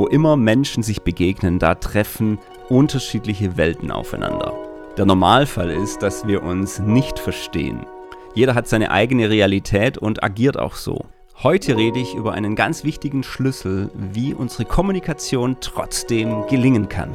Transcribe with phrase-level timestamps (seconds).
[0.00, 2.38] Wo immer Menschen sich begegnen, da treffen
[2.70, 4.54] unterschiedliche Welten aufeinander.
[4.96, 7.84] Der Normalfall ist, dass wir uns nicht verstehen.
[8.32, 11.04] Jeder hat seine eigene Realität und agiert auch so.
[11.42, 17.14] Heute rede ich über einen ganz wichtigen Schlüssel, wie unsere Kommunikation trotzdem gelingen kann.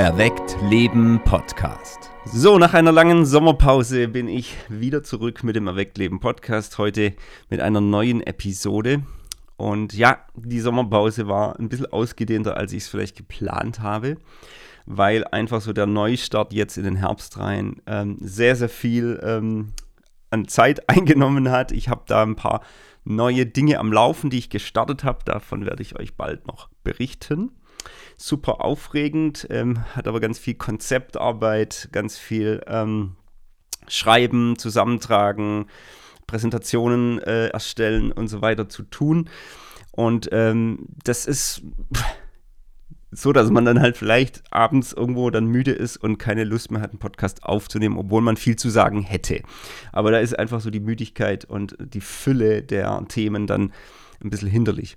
[0.00, 2.10] Erweckt Leben Podcast.
[2.24, 6.78] So, nach einer langen Sommerpause bin ich wieder zurück mit dem Erweckt Leben Podcast.
[6.78, 7.12] Heute
[7.50, 9.02] mit einer neuen Episode.
[9.58, 14.16] Und ja, die Sommerpause war ein bisschen ausgedehnter, als ich es vielleicht geplant habe,
[14.86, 19.74] weil einfach so der Neustart jetzt in den Herbst rein ähm, sehr, sehr viel ähm,
[20.30, 21.72] an Zeit eingenommen hat.
[21.72, 22.62] Ich habe da ein paar
[23.04, 25.18] neue Dinge am Laufen, die ich gestartet habe.
[25.26, 27.50] Davon werde ich euch bald noch berichten
[28.20, 33.16] super aufregend, ähm, hat aber ganz viel Konzeptarbeit, ganz viel ähm,
[33.88, 35.66] Schreiben, Zusammentragen,
[36.26, 39.30] Präsentationen äh, erstellen und so weiter zu tun.
[39.92, 41.62] Und ähm, das ist
[43.10, 46.80] so, dass man dann halt vielleicht abends irgendwo dann müde ist und keine Lust mehr
[46.80, 49.42] hat, einen Podcast aufzunehmen, obwohl man viel zu sagen hätte.
[49.92, 53.72] Aber da ist einfach so die Müdigkeit und die Fülle der Themen dann
[54.22, 54.96] ein bisschen hinderlich.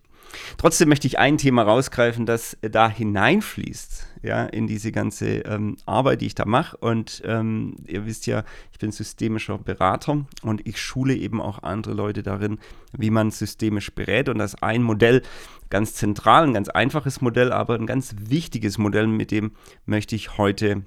[0.58, 6.22] Trotzdem möchte ich ein Thema rausgreifen, das da hineinfließt, ja, in diese ganze ähm, Arbeit,
[6.22, 6.78] die ich da mache.
[6.78, 11.94] Und ähm, ihr wisst ja, ich bin systemischer Berater und ich schule eben auch andere
[11.94, 12.60] Leute darin,
[12.92, 14.30] wie man systemisch berät.
[14.30, 15.22] Und das ist ein Modell,
[15.70, 19.52] ganz zentral, ein ganz einfaches Modell, aber ein ganz wichtiges Modell, mit dem
[19.86, 20.84] möchte ich heute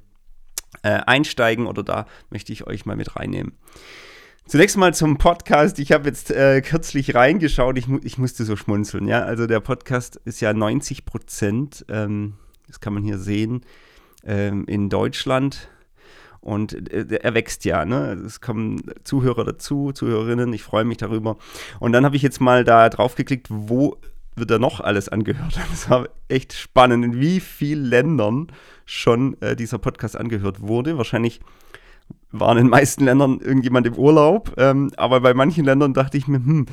[0.83, 3.55] äh, einsteigen oder da möchte ich euch mal mit reinnehmen.
[4.49, 5.81] Zunächst mal zum Podcast.
[5.81, 7.77] Ich habe jetzt äh, kürzlich reingeschaut.
[7.79, 9.09] Ich, ich, musste so schmunzeln.
[9.09, 12.35] Ja, also der Podcast ist ja 90 Prozent, ähm,
[12.69, 13.63] das kann man hier sehen,
[14.25, 15.69] ähm, in Deutschland.
[16.41, 17.85] Und äh, er wächst ja.
[17.85, 18.23] Ne?
[18.25, 20.53] Es kommen Zuhörer dazu, Zuhörerinnen.
[20.53, 21.39] Ich freue mich darüber.
[21.81, 23.97] Und dann habe ich jetzt mal da drauf geklickt, wo
[24.37, 25.59] wird er noch alles angehört.
[25.71, 28.47] Das war echt spannend, in wie vielen Ländern
[28.85, 30.99] schon äh, dieser Podcast angehört wurde.
[30.99, 31.41] Wahrscheinlich
[32.41, 34.55] waren in den meisten Ländern irgendjemand im Urlaub.
[34.57, 36.67] Ähm, aber bei manchen Ländern dachte ich mir, hm,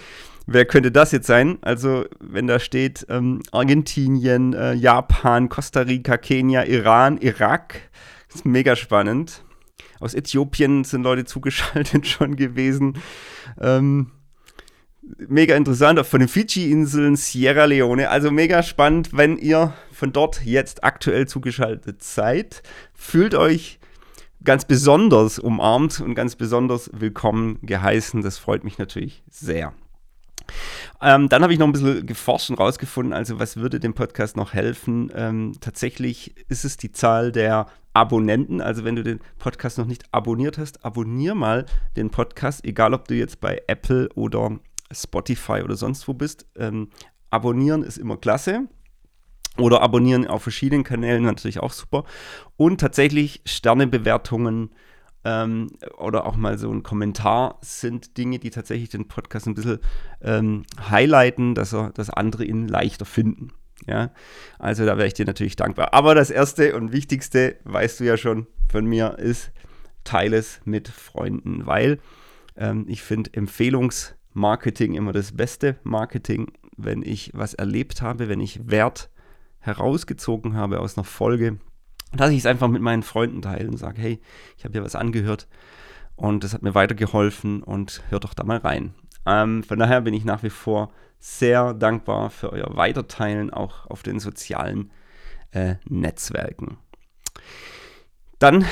[0.45, 1.57] wer könnte das jetzt sein?
[1.61, 7.89] Also, wenn da steht ähm, Argentinien, äh, Japan, Costa Rica, Kenia, Iran, Irak,
[8.33, 9.43] ist mega spannend.
[9.99, 12.97] Aus Äthiopien sind Leute zugeschaltet schon gewesen.
[13.59, 14.11] Ähm,
[15.27, 18.09] mega interessant, von den Fidschi-Inseln, Sierra Leone.
[18.09, 22.63] Also mega spannend, wenn ihr von dort jetzt aktuell zugeschaltet seid.
[22.93, 23.79] Fühlt euch
[24.43, 28.21] ganz besonders umarmt und ganz besonders willkommen geheißen.
[28.21, 29.73] Das freut mich natürlich sehr.
[31.01, 34.35] Ähm, dann habe ich noch ein bisschen geforscht und rausgefunden, also was würde dem Podcast
[34.35, 35.11] noch helfen?
[35.15, 38.59] Ähm, tatsächlich ist es die Zahl der Abonnenten.
[38.59, 41.65] Also wenn du den Podcast noch nicht abonniert hast, abonnier mal
[41.95, 44.59] den Podcast, egal ob du jetzt bei Apple oder
[44.91, 46.45] Spotify oder sonst wo bist.
[46.57, 46.89] Ähm,
[47.29, 48.67] abonnieren ist immer klasse.
[49.57, 52.05] Oder abonnieren auf verschiedenen Kanälen natürlich auch super.
[52.57, 54.71] Und tatsächlich Sternebewertungen
[55.25, 59.79] ähm, oder auch mal so ein Kommentar sind Dinge, die tatsächlich den Podcast ein bisschen
[60.21, 63.51] ähm, highlighten, dass, er, dass andere ihn leichter finden.
[63.87, 64.11] Ja,
[64.59, 65.93] also da wäre ich dir natürlich dankbar.
[65.93, 69.51] Aber das erste und wichtigste, weißt du ja schon von mir, ist,
[70.03, 71.99] teile es mit Freunden, weil
[72.55, 78.69] ähm, ich finde Empfehlungsmarketing immer das beste Marketing, wenn ich was erlebt habe, wenn ich
[78.69, 79.09] Wert
[79.63, 81.57] herausgezogen habe aus einer Folge,
[82.11, 84.21] dass ich es einfach mit meinen Freunden teile und sage, hey,
[84.57, 85.47] ich habe hier was angehört
[86.15, 88.93] und das hat mir weitergeholfen und hört doch da mal rein.
[89.25, 94.03] Ähm, von daher bin ich nach wie vor sehr dankbar für euer Weiterteilen, auch auf
[94.03, 94.91] den sozialen
[95.51, 96.77] äh, Netzwerken.
[98.43, 98.65] Dann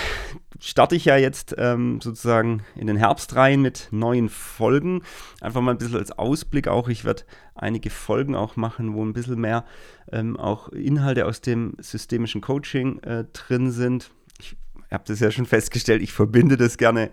[0.60, 5.02] starte ich ja jetzt ähm, sozusagen in den Herbst rein mit neuen Folgen.
[5.40, 6.90] Einfach mal ein bisschen als Ausblick auch.
[6.90, 7.24] Ich werde
[7.56, 9.64] einige Folgen auch machen, wo ein bisschen mehr
[10.12, 14.12] ähm, auch Inhalte aus dem systemischen Coaching äh, drin sind.
[14.42, 14.58] Ich
[14.92, 17.10] habe das ja schon festgestellt, ich verbinde das gerne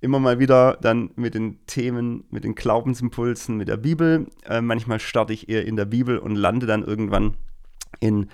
[0.00, 4.26] immer mal wieder dann mit den Themen, mit den Glaubensimpulsen, mit der Bibel.
[4.46, 7.36] Äh, manchmal starte ich eher in der Bibel und lande dann irgendwann
[8.00, 8.30] in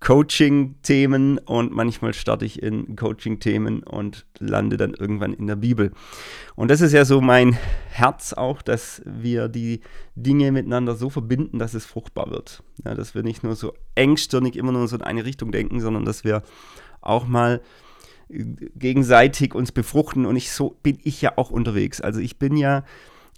[0.00, 5.92] Coaching-Themen und manchmal starte ich in Coaching-Themen und lande dann irgendwann in der Bibel.
[6.56, 7.58] Und das ist ja so mein
[7.90, 9.80] Herz auch, dass wir die
[10.14, 12.62] Dinge miteinander so verbinden, dass es fruchtbar wird.
[12.84, 16.06] Ja, dass wir nicht nur so engstirnig immer nur so in eine Richtung denken, sondern
[16.06, 16.42] dass wir
[17.02, 17.60] auch mal
[18.30, 22.00] gegenseitig uns befruchten und ich so bin ich ja auch unterwegs.
[22.00, 22.84] Also ich bin ja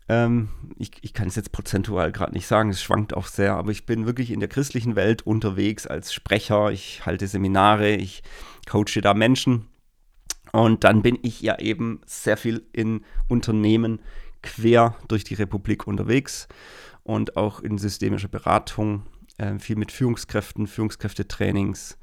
[0.09, 3.71] Ähm, ich, ich kann es jetzt prozentual gerade nicht sagen, es schwankt auch sehr, aber
[3.71, 6.73] ich bin wirklich in der christlichen Welt unterwegs als Sprecher.
[6.73, 8.23] Ich halte Seminare, ich
[8.69, 9.67] coache da Menschen.
[10.53, 14.01] Und dann bin ich ja eben sehr viel in Unternehmen
[14.43, 16.49] quer durch die Republik unterwegs
[17.05, 19.07] und auch in systemischer Beratung,
[19.39, 21.97] äh, viel mit Führungskräften, Führungskräftetrainings,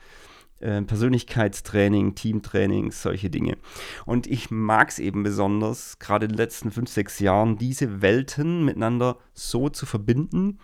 [0.60, 3.58] äh, Persönlichkeitstraining, Teamtrainings, solche Dinge.
[4.06, 8.66] Und ich mag es eben besonders, gerade in den letzten fünf, sechs Jahren, diese Welten
[8.66, 10.60] miteinander so zu verbinden,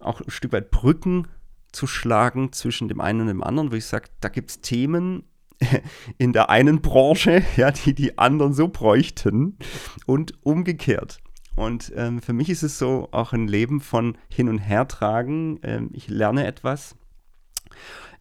[0.00, 1.28] auch ein Stück weit Brücken
[1.72, 5.24] zu schlagen zwischen dem einen und dem anderen, wo ich sage, da gibt es Themen
[6.18, 9.58] in der einen Branche, ja, die die anderen so bräuchten
[10.06, 11.18] und umgekehrt.
[11.56, 15.60] Und ähm, für mich ist es so auch ein Leben von Hin- und Hertragen.
[15.62, 16.96] Ähm, ich lerne etwas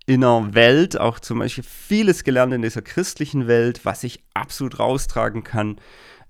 [0.05, 4.79] in einer Welt, auch zum Beispiel vieles gelernt in dieser christlichen Welt, was ich absolut
[4.79, 5.77] raustragen kann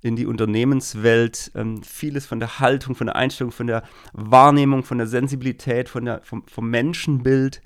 [0.02, 1.52] in die Unternehmenswelt.
[1.56, 6.06] Ähm, vieles von der Haltung, von der Einstellung, von der Wahrnehmung, von der Sensibilität, von
[6.06, 7.62] der, vom, vom Menschenbild.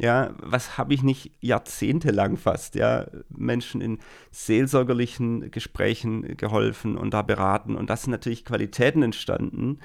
[0.00, 3.98] Ja, was habe ich nicht jahrzehntelang fast, ja, Menschen in
[4.30, 7.74] seelsorgerlichen Gesprächen geholfen und da beraten.
[7.74, 9.80] Und das sind natürlich Qualitäten entstanden,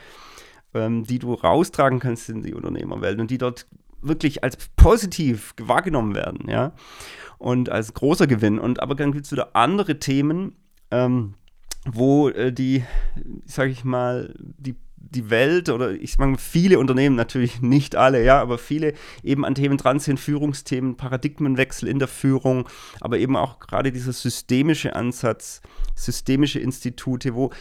[0.75, 3.65] ähm, die du raustragen kannst in die Unternehmerwelt und die dort
[4.07, 6.73] wirklich als positiv wahrgenommen werden, ja,
[7.37, 8.59] und als großer Gewinn.
[8.59, 10.55] Und aber dann gibt es wieder andere Themen,
[10.91, 11.35] ähm,
[11.85, 12.83] wo äh, die,
[13.45, 14.75] sage ich mal, die
[15.13, 19.55] die Welt oder ich meine viele Unternehmen, natürlich nicht alle, ja, aber viele eben an
[19.55, 22.67] Themen dran sind, Führungsthemen, Paradigmenwechsel in der Führung,
[22.99, 25.61] aber eben auch gerade dieser systemische Ansatz,
[25.95, 27.51] systemische Institute, wo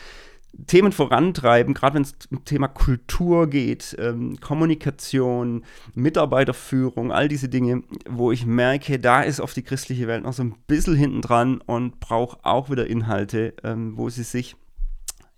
[0.67, 5.65] Themen vorantreiben, gerade wenn es um Thema Kultur geht, ähm, Kommunikation,
[5.95, 10.43] Mitarbeiterführung, all diese Dinge, wo ich merke, da ist auf die christliche Welt noch so
[10.43, 14.57] ein bisschen hinten dran und braucht auch wieder Inhalte, ähm, wo sie sich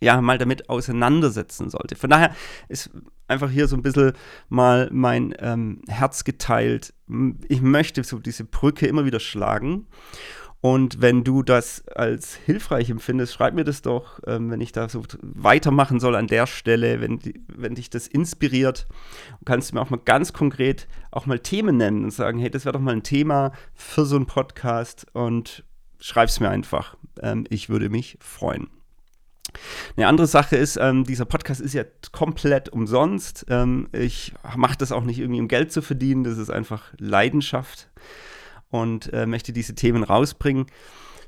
[0.01, 1.97] ja mal damit auseinandersetzen sollte.
[1.97, 2.35] Von daher
[2.69, 2.91] ist
[3.29, 4.13] einfach hier so ein bisschen
[4.49, 6.93] mal mein ähm, Herz geteilt.
[7.49, 9.87] Ich möchte so diese Brücke immer wieder schlagen
[10.65, 14.89] und wenn du das als hilfreich empfindest, schreib mir das doch, ähm, wenn ich da
[14.89, 18.87] so weitermachen soll an der Stelle, wenn, wenn dich das inspiriert.
[19.45, 22.65] Kannst du mir auch mal ganz konkret auch mal Themen nennen und sagen, hey, das
[22.65, 25.65] wäre doch mal ein Thema für so einen Podcast und
[25.99, 26.97] schreib es mir einfach.
[27.21, 28.69] Ähm, ich würde mich freuen.
[29.99, 33.45] Eine andere Sache ist, ähm, dieser Podcast ist ja komplett umsonst.
[33.51, 36.25] Ähm, ich mache das auch nicht irgendwie, um Geld zu verdienen.
[36.25, 37.91] Das ist einfach Leidenschaft
[38.71, 40.67] und äh, möchte diese Themen rausbringen.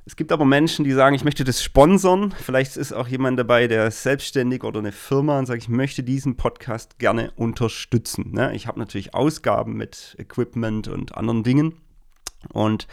[0.08, 2.30] Es gibt aber Menschen, die sagen, ich möchte das sponsern.
[2.30, 6.36] Vielleicht ist auch jemand dabei, der selbstständig oder eine Firma und sagt, ich möchte diesen
[6.36, 8.30] Podcast gerne unterstützen.
[8.30, 8.54] Ne?
[8.54, 11.74] Ich habe natürlich Ausgaben mit Equipment und anderen Dingen.
[12.52, 12.86] Und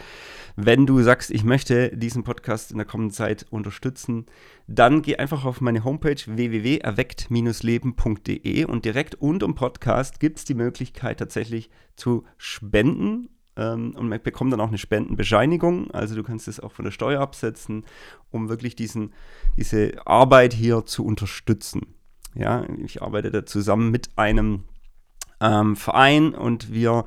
[0.56, 4.26] wenn du sagst, ich möchte diesen Podcast in der kommenden Zeit unterstützen,
[4.66, 10.54] dann geh einfach auf meine Homepage www.erweckt-leben.de und direkt unter dem Podcast gibt es die
[10.54, 15.90] Möglichkeit tatsächlich zu spenden ähm, und man bekommt dann auch eine Spendenbescheinigung.
[15.90, 17.84] Also du kannst es auch von der Steuer absetzen,
[18.30, 19.12] um wirklich diesen,
[19.56, 21.94] diese Arbeit hier zu unterstützen.
[22.34, 24.64] Ja, ich arbeite da zusammen mit einem
[25.40, 27.04] ähm, Verein und wir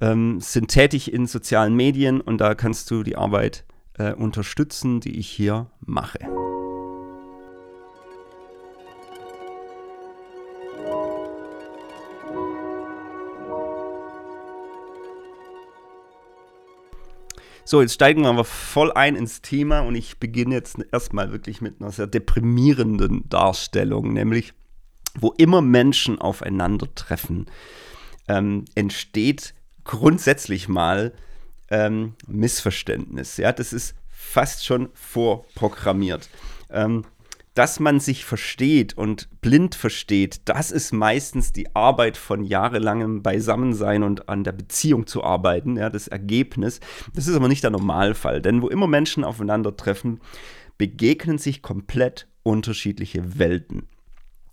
[0.00, 3.64] ähm, sind tätig in sozialen Medien und da kannst du die Arbeit
[3.98, 6.45] äh, unterstützen, die ich hier mache.
[17.68, 21.60] So, jetzt steigen wir aber voll ein ins Thema und ich beginne jetzt erstmal wirklich
[21.60, 24.52] mit einer sehr deprimierenden Darstellung, nämlich
[25.18, 27.46] wo immer Menschen aufeinandertreffen,
[28.28, 29.52] ähm, entsteht
[29.82, 31.12] grundsätzlich mal
[31.68, 33.36] ähm, Missverständnis.
[33.36, 36.28] Ja, das ist fast schon vorprogrammiert.
[36.70, 37.04] Ähm,
[37.56, 44.02] dass man sich versteht und blind versteht, das ist meistens die Arbeit von jahrelangem Beisammensein
[44.02, 46.80] und an der Beziehung zu arbeiten, ja, das Ergebnis.
[47.14, 50.20] Das ist aber nicht der Normalfall, denn wo immer Menschen aufeinandertreffen,
[50.76, 53.88] begegnen sich komplett unterschiedliche Welten.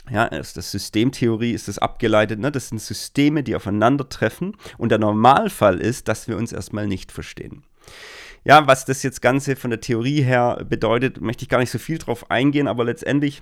[0.09, 2.53] Ja, ist das Systemtheorie, ist das abgeleitet, ne?
[2.53, 7.63] das sind Systeme, die aufeinandertreffen und der Normalfall ist, dass wir uns erstmal nicht verstehen.
[8.45, 11.79] Ja, was das jetzt Ganze von der Theorie her bedeutet, möchte ich gar nicht so
[11.79, 13.41] viel drauf eingehen, aber letztendlich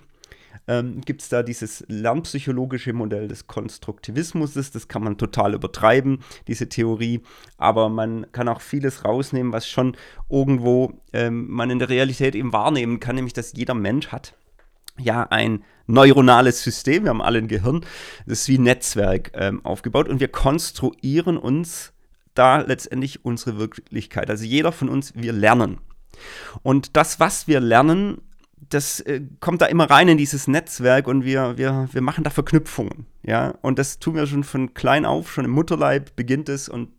[0.68, 4.54] ähm, gibt es da dieses lernpsychologische Modell des Konstruktivismus.
[4.54, 7.22] Das kann man total übertreiben, diese Theorie.
[7.58, 9.98] Aber man kann auch vieles rausnehmen, was schon
[10.30, 14.36] irgendwo ähm, man in der Realität eben wahrnehmen kann, nämlich dass jeder Mensch hat
[15.00, 17.04] ja ein neuronales System.
[17.04, 17.82] Wir haben alle ein Gehirn.
[18.28, 21.94] Das ist wie ein Netzwerk ähm, aufgebaut und wir konstruieren uns
[22.42, 24.30] da letztendlich unsere Wirklichkeit.
[24.32, 25.78] Also jeder von uns, wir lernen.
[26.64, 28.22] Und das, was wir lernen,
[28.70, 32.30] das äh, kommt da immer rein in dieses Netzwerk und wir, wir, wir machen da
[32.30, 33.56] Verknüpfungen, ja.
[33.62, 36.90] Und das tun wir schon von klein auf, schon im Mutterleib beginnt es und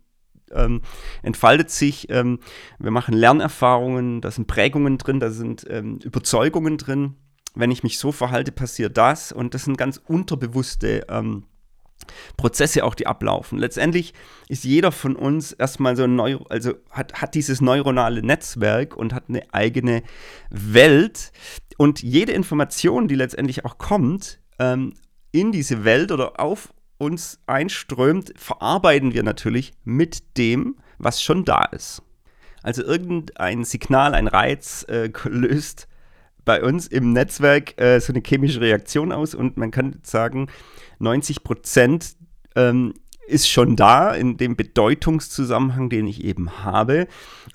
[0.51, 0.81] ähm,
[1.23, 2.09] entfaltet sich.
[2.09, 2.39] Ähm,
[2.79, 7.15] wir machen Lernerfahrungen, da sind Prägungen drin, da sind ähm, Überzeugungen drin.
[7.55, 9.31] Wenn ich mich so verhalte, passiert das.
[9.31, 11.45] Und das sind ganz unterbewusste ähm,
[12.37, 13.59] Prozesse auch, die ablaufen.
[13.59, 14.13] Letztendlich
[14.49, 19.13] ist jeder von uns erstmal so ein Neuro, also hat, hat dieses neuronale Netzwerk und
[19.13, 20.03] hat eine eigene
[20.49, 21.31] Welt.
[21.77, 24.93] Und jede Information, die letztendlich auch kommt, ähm,
[25.31, 31.65] in diese Welt oder auf uns einströmt, verarbeiten wir natürlich mit dem, was schon da
[31.65, 32.01] ist.
[32.61, 35.87] Also irgendein Signal, ein Reiz äh, löst
[36.45, 40.47] bei uns im Netzwerk äh, so eine chemische Reaktion aus und man kann sagen,
[41.03, 42.15] 90 Prozent
[42.55, 42.93] ähm,
[43.27, 47.07] ist schon da in dem Bedeutungszusammenhang, den ich eben habe.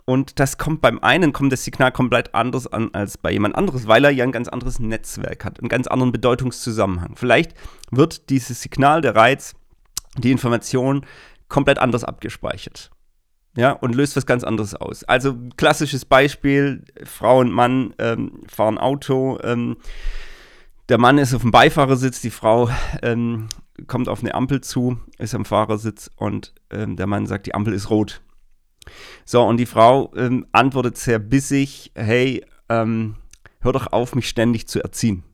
[0.04, 3.86] Und das kommt beim einen, kommt das Signal komplett anders an als bei jemand anderes,
[3.86, 7.16] weil er ja ein ganz anderes Netzwerk hat, einen ganz anderen Bedeutungszusammenhang.
[7.16, 7.52] Vielleicht
[7.90, 9.54] wird dieses Signal, der Reiz,
[10.16, 11.04] die Information
[11.48, 12.90] komplett anders abgespeichert.
[13.56, 15.04] Ja, und löst was ganz anderes aus.
[15.04, 19.76] Also klassisches Beispiel, Frau und Mann ähm, fahren Auto, ähm,
[20.88, 22.70] der Mann ist auf dem Beifahrersitz, die Frau
[23.02, 23.48] ähm,
[23.86, 27.74] kommt auf eine Ampel zu, ist am Fahrersitz und ähm, der Mann sagt, die Ampel
[27.74, 28.22] ist rot.
[29.24, 33.16] So, und die Frau ähm, antwortet sehr bissig, hey, ähm,
[33.60, 35.24] hör doch auf, mich ständig zu erziehen.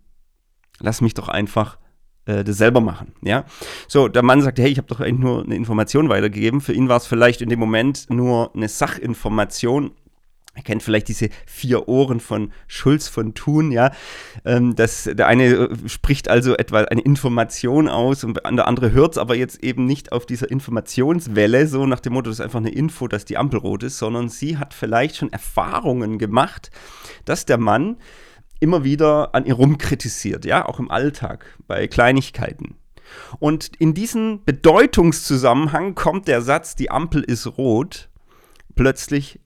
[0.80, 1.78] Lass mich doch einfach
[2.26, 3.44] äh, das selber machen, ja.
[3.86, 6.60] So, der Mann sagt, hey, ich habe doch eigentlich nur eine Information weitergegeben.
[6.60, 9.92] Für ihn war es vielleicht in dem Moment nur eine Sachinformation,
[10.54, 13.90] er kennt vielleicht diese vier Ohren von Schulz von Thun, ja.
[14.44, 19.12] Ähm, das, der eine äh, spricht also etwa eine Information aus und der andere hört
[19.12, 22.60] es aber jetzt eben nicht auf dieser Informationswelle, so nach dem Motto, das ist einfach
[22.60, 26.70] eine Info, dass die Ampel rot ist, sondern sie hat vielleicht schon Erfahrungen gemacht,
[27.24, 27.96] dass der Mann
[28.60, 32.76] immer wieder an ihr rumkritisiert, ja, auch im Alltag, bei Kleinigkeiten.
[33.38, 38.08] Und in diesen Bedeutungszusammenhang kommt der Satz, die Ampel ist rot,
[38.74, 39.40] plötzlich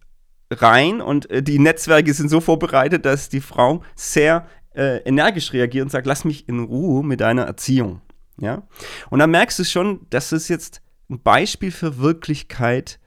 [0.51, 5.85] rein und äh, die Netzwerke sind so vorbereitet, dass die Frau sehr äh, energisch reagiert
[5.85, 8.01] und sagt, lass mich in Ruhe mit deiner Erziehung.
[8.41, 8.63] Ja?
[9.11, 12.99] Und dann merkst du schon, dass es jetzt ein Beispiel für Wirklichkeit,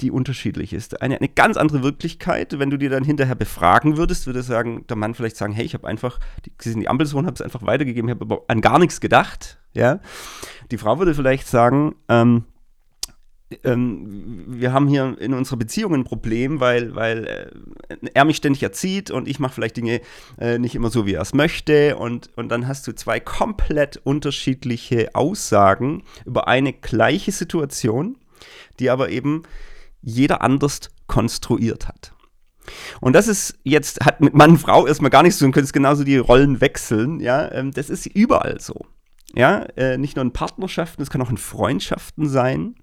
[0.00, 1.00] die unterschiedlich ist.
[1.00, 4.96] Eine, eine ganz andere Wirklichkeit, wenn du dir dann hinterher befragen würdest, würde sagen, der
[4.96, 6.18] Mann vielleicht sagen, hey, ich habe einfach,
[6.60, 9.58] sie sind die Ampelsohn, habe es einfach weitergegeben, ich habe an gar nichts gedacht.
[9.72, 10.00] Ja?
[10.70, 12.44] Die Frau würde vielleicht sagen, ähm,
[13.62, 17.52] ähm, wir haben hier in unserer Beziehung ein Problem, weil, weil
[17.88, 20.00] äh, er mich ständig erzieht und ich mache vielleicht Dinge
[20.38, 21.96] äh, nicht immer so, wie er es möchte.
[21.96, 28.18] Und, und dann hast du zwei komplett unterschiedliche Aussagen über eine gleiche Situation,
[28.80, 29.44] die aber eben
[30.02, 32.12] jeder anders konstruiert hat.
[33.00, 35.66] Und das ist jetzt, hat mit Mann und Frau erstmal gar nichts zu tun, können
[35.66, 38.86] es genauso die Rollen wechseln, ja, ähm, das ist überall so.
[39.34, 42.74] Ja, äh, nicht nur in Partnerschaften, es kann auch in Freundschaften sein.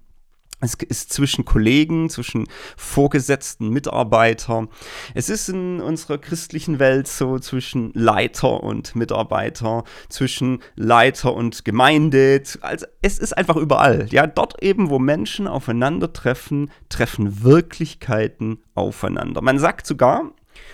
[0.64, 4.68] Es ist zwischen Kollegen, zwischen Vorgesetzten, Mitarbeitern.
[5.14, 12.42] Es ist in unserer christlichen Welt so zwischen Leiter und Mitarbeiter, zwischen Leiter und Gemeinde.
[12.60, 14.06] Also es ist einfach überall.
[14.10, 19.42] Ja, dort eben, wo Menschen aufeinandertreffen, treffen Wirklichkeiten aufeinander.
[19.42, 20.32] Man sagt sogar,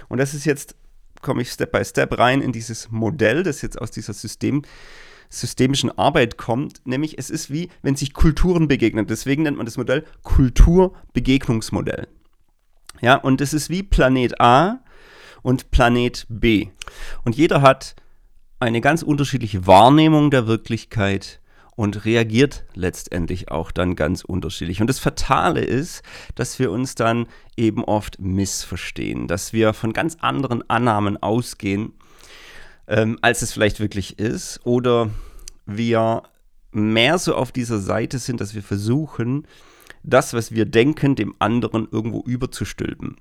[0.08, 0.76] und das ist jetzt,
[1.22, 4.62] komme ich Step by Step rein in dieses Modell, das jetzt aus dieser System
[5.30, 9.06] systemischen Arbeit kommt, nämlich es ist wie, wenn sich Kulturen begegnen.
[9.06, 12.08] Deswegen nennt man das Modell Kulturbegegnungsmodell.
[13.00, 14.80] Ja, und es ist wie Planet A
[15.42, 16.68] und Planet B.
[17.24, 17.94] Und jeder hat
[18.58, 21.40] eine ganz unterschiedliche Wahrnehmung der Wirklichkeit
[21.76, 24.82] und reagiert letztendlich auch dann ganz unterschiedlich.
[24.82, 26.02] Und das Fatale ist,
[26.34, 31.94] dass wir uns dann eben oft missverstehen, dass wir von ganz anderen Annahmen ausgehen
[32.90, 34.60] ähm, als es vielleicht wirklich ist.
[34.64, 35.10] Oder
[35.64, 36.24] wir
[36.72, 39.46] mehr so auf dieser Seite sind, dass wir versuchen,
[40.02, 43.16] das, was wir denken, dem anderen irgendwo überzustülpen.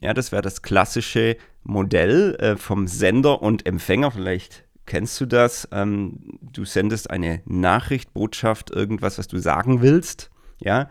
[0.00, 4.10] Ja, das wäre das klassische Modell äh, vom Sender und Empfänger.
[4.10, 5.68] Vielleicht kennst du das.
[5.70, 10.30] Ähm, du sendest eine Nachricht, Botschaft, irgendwas, was du sagen willst.
[10.58, 10.90] Ja,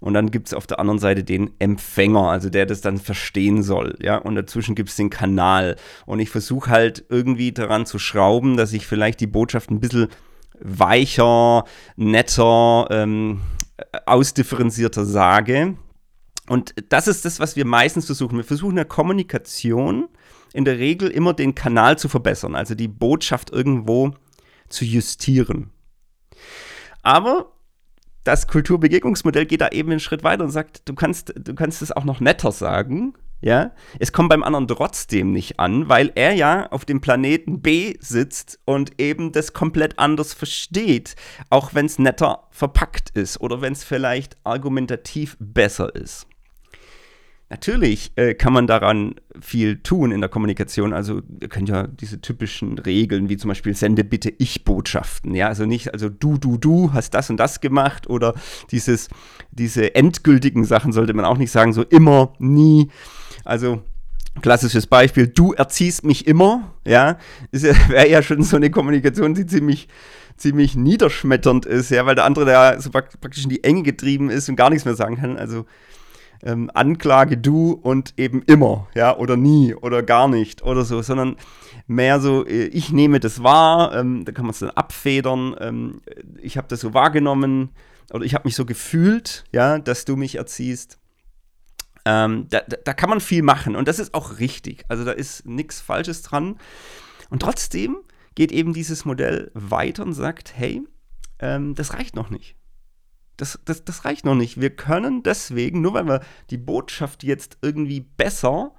[0.00, 3.62] und dann gibt es auf der anderen Seite den Empfänger, also der das dann verstehen
[3.62, 3.96] soll.
[4.00, 5.76] Ja, und dazwischen gibt es den Kanal.
[6.06, 10.08] Und ich versuche halt irgendwie daran zu schrauben, dass ich vielleicht die Botschaft ein bisschen
[10.60, 11.64] weicher,
[11.96, 13.40] netter, ähm,
[14.06, 15.76] ausdifferenzierter sage.
[16.48, 18.36] Und das ist das, was wir meistens versuchen.
[18.36, 20.08] Wir versuchen in der Kommunikation
[20.52, 24.14] in der Regel immer den Kanal zu verbessern, also die Botschaft irgendwo
[24.68, 25.70] zu justieren.
[27.02, 27.52] Aber
[28.24, 31.92] das Kulturbegegnungsmodell geht da eben einen Schritt weiter und sagt, du kannst, du kannst es
[31.92, 33.70] auch noch netter sagen, ja,
[34.00, 38.58] es kommt beim anderen trotzdem nicht an, weil er ja auf dem Planeten B sitzt
[38.64, 41.14] und eben das komplett anders versteht,
[41.48, 46.26] auch wenn es netter verpackt ist oder wenn es vielleicht argumentativ besser ist.
[47.50, 50.92] Natürlich äh, kann man daran viel tun in der Kommunikation.
[50.92, 55.34] Also ihr könnt ja diese typischen Regeln, wie zum Beispiel sende bitte Ich-Botschaften.
[55.34, 58.34] Ja, also nicht, also du, du, du hast das und das gemacht oder
[58.70, 59.08] dieses,
[59.50, 62.90] diese endgültigen Sachen sollte man auch nicht sagen, so immer, nie.
[63.46, 63.82] Also
[64.42, 67.16] klassisches Beispiel, du erziehst mich immer, ja,
[67.50, 69.88] ja, wäre ja schon so eine Kommunikation, die ziemlich,
[70.36, 74.50] ziemlich niederschmetternd ist, ja, weil der andere da so praktisch in die Enge getrieben ist
[74.50, 75.38] und gar nichts mehr sagen kann.
[75.38, 75.64] Also
[76.42, 81.36] ähm, Anklage du und eben immer, ja, oder nie oder gar nicht oder so, sondern
[81.86, 86.00] mehr so, äh, ich nehme das wahr, ähm, da kann man es dann abfedern, ähm,
[86.40, 87.70] ich habe das so wahrgenommen
[88.12, 90.98] oder ich habe mich so gefühlt, ja, dass du mich erziehst.
[92.04, 94.84] Ähm, da, da, kann man viel machen und das ist auch richtig.
[94.88, 96.56] Also da ist nichts Falsches dran.
[97.28, 97.98] Und trotzdem
[98.34, 100.82] geht eben dieses Modell weiter und sagt, hey,
[101.38, 102.57] ähm, das reicht noch nicht.
[103.38, 104.60] Das, das, das reicht noch nicht.
[104.60, 108.74] Wir können deswegen, nur weil wir die Botschaft jetzt irgendwie besser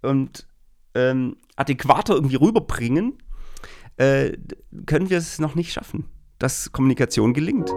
[0.00, 0.46] und
[0.94, 3.18] ähm, adäquater irgendwie rüberbringen,
[3.96, 4.32] äh,
[4.86, 7.70] können wir es noch nicht schaffen, dass Kommunikation gelingt.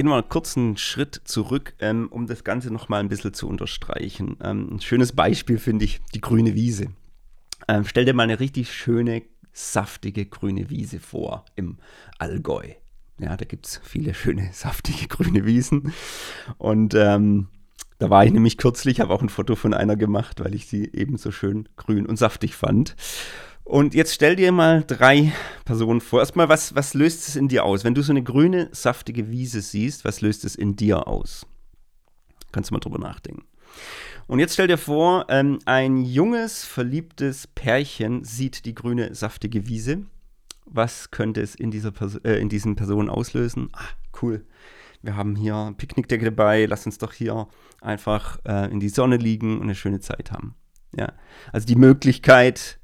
[0.00, 4.38] Gehe nochmal kurz einen Schritt zurück, ähm, um das Ganze nochmal ein bisschen zu unterstreichen.
[4.42, 6.86] Ähm, ein schönes Beispiel finde ich die grüne Wiese.
[7.68, 11.76] Ähm, stell dir mal eine richtig schöne, saftige grüne Wiese vor im
[12.18, 12.62] Allgäu.
[13.18, 15.92] Ja, da gibt es viele schöne, saftige grüne Wiesen.
[16.56, 17.48] Und ähm,
[17.98, 20.90] da war ich nämlich kürzlich, habe auch ein Foto von einer gemacht, weil ich sie
[20.94, 22.96] eben so schön grün und saftig fand.
[23.70, 25.32] Und jetzt stell dir mal drei
[25.64, 26.18] Personen vor.
[26.18, 27.84] Erstmal, was, was löst es in dir aus?
[27.84, 31.46] Wenn du so eine grüne, saftige Wiese siehst, was löst es in dir aus?
[32.50, 33.44] Kannst du mal drüber nachdenken.
[34.26, 40.02] Und jetzt stell dir vor, ähm, ein junges, verliebtes Pärchen sieht die grüne, saftige Wiese.
[40.64, 43.68] Was könnte es in, dieser Pers äh, in diesen Personen auslösen?
[43.74, 43.84] Ah,
[44.20, 44.44] cool.
[45.00, 46.66] Wir haben hier Picknickdecke dabei.
[46.66, 47.46] Lass uns doch hier
[47.80, 50.56] einfach äh, in die Sonne liegen und eine schöne Zeit haben.
[50.98, 51.12] Ja,
[51.52, 52.79] also die Möglichkeit,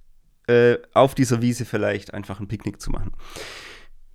[0.47, 3.13] äh, auf dieser Wiese vielleicht einfach ein Picknick zu machen.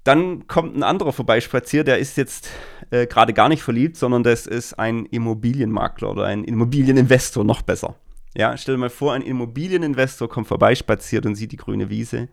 [0.04, 2.50] Dann kommt ein anderer vorbeispaziert, der ist jetzt
[2.90, 7.96] äh, gerade gar nicht verliebt, sondern das ist ein Immobilienmakler oder ein Immobilieninvestor, noch besser.
[8.36, 12.30] Ja, stell dir mal vor, ein Immobilieninvestor kommt vorbeispaziert und sieht die grüne Wiese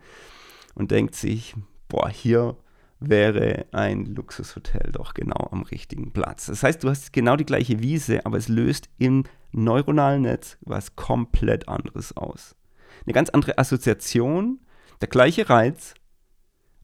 [0.73, 1.53] und denkt sich,
[1.89, 2.55] boah, hier
[2.99, 6.47] wäre ein Luxushotel doch genau am richtigen Platz.
[6.47, 10.95] Das heißt, du hast genau die gleiche Wiese, aber es löst im neuronalen Netz was
[10.95, 12.55] komplett anderes aus
[13.05, 14.59] eine ganz andere Assoziation,
[15.01, 15.93] der gleiche Reiz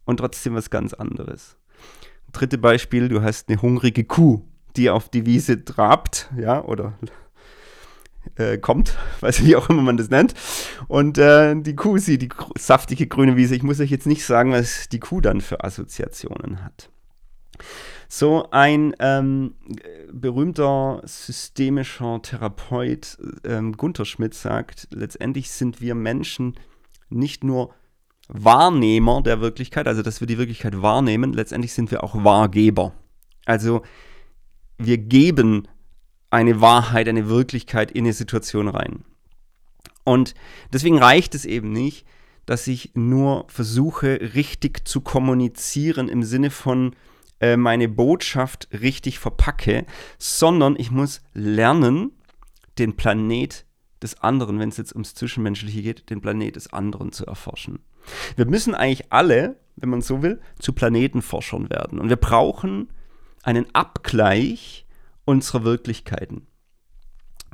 [0.05, 1.57] und trotzdem was ganz anderes.
[2.31, 4.43] Dritte Beispiel, du hast eine hungrige Kuh,
[4.75, 6.97] die auf die Wiese trabt, ja, oder
[8.35, 10.33] äh, kommt, weiß ich, wie auch immer man das nennt.
[10.87, 13.55] Und äh, die Kuh sieht die saftige grüne Wiese.
[13.55, 16.89] Ich muss euch jetzt nicht sagen, was die Kuh dann für Assoziationen hat.
[18.07, 19.55] So ein ähm,
[20.11, 26.55] berühmter systemischer Therapeut, ähm, Gunther Schmidt, sagt, letztendlich sind wir Menschen
[27.09, 27.73] nicht nur
[28.27, 32.93] Wahrnehmer der Wirklichkeit, also dass wir die Wirklichkeit wahrnehmen, letztendlich sind wir auch Wahrgeber.
[33.45, 33.83] Also
[34.77, 35.67] wir geben
[36.31, 39.05] eine Wahrheit, eine Wirklichkeit in eine Situation rein.
[40.03, 40.33] Und
[40.73, 42.05] deswegen reicht es eben nicht,
[42.45, 46.95] dass ich nur versuche, richtig zu kommunizieren im Sinne von,
[47.39, 49.85] äh, meine Botschaft richtig verpacke,
[50.17, 52.11] sondern ich muss lernen,
[52.77, 53.65] den Planet
[54.01, 57.79] des anderen, wenn es jetzt ums Zwischenmenschliche geht, den Planet des anderen zu erforschen.
[58.35, 61.99] Wir müssen eigentlich alle, wenn man so will, zu Planetenforschern werden.
[61.99, 62.89] Und wir brauchen
[63.43, 64.85] einen Abgleich
[65.25, 66.47] unserer Wirklichkeiten.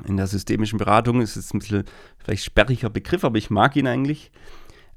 [0.06, 1.84] In der systemischen Beratung ist es ein bisschen
[2.18, 4.32] vielleicht sperriger Begriff, aber ich mag ihn eigentlich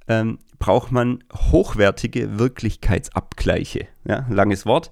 [0.08, 3.88] ähm, braucht man hochwertige Wirklichkeitsabgleiche.
[4.08, 4.92] Ja, langes Wort.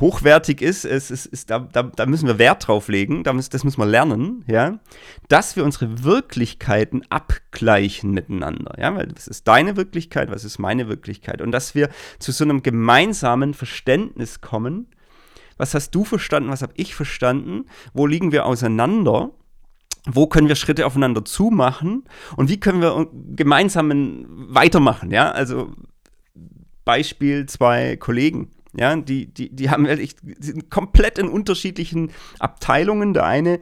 [0.00, 3.48] Hochwertig ist, es ist, ist da, da, da, müssen wir Wert drauf legen, da muss,
[3.48, 4.78] das müssen wir lernen, ja,
[5.28, 10.88] dass wir unsere Wirklichkeiten abgleichen miteinander, ja, weil das ist deine Wirklichkeit, was ist meine
[10.88, 11.88] Wirklichkeit und dass wir
[12.18, 14.88] zu so einem gemeinsamen Verständnis kommen,
[15.56, 19.30] was hast du verstanden, was habe ich verstanden, wo liegen wir auseinander
[20.10, 22.04] wo können wir Schritte aufeinander zumachen
[22.36, 25.70] und wie können wir gemeinsam weitermachen, ja, also
[26.84, 33.26] Beispiel zwei Kollegen, ja, die, die, die haben wirklich, sind komplett in unterschiedlichen Abteilungen, der
[33.26, 33.60] eine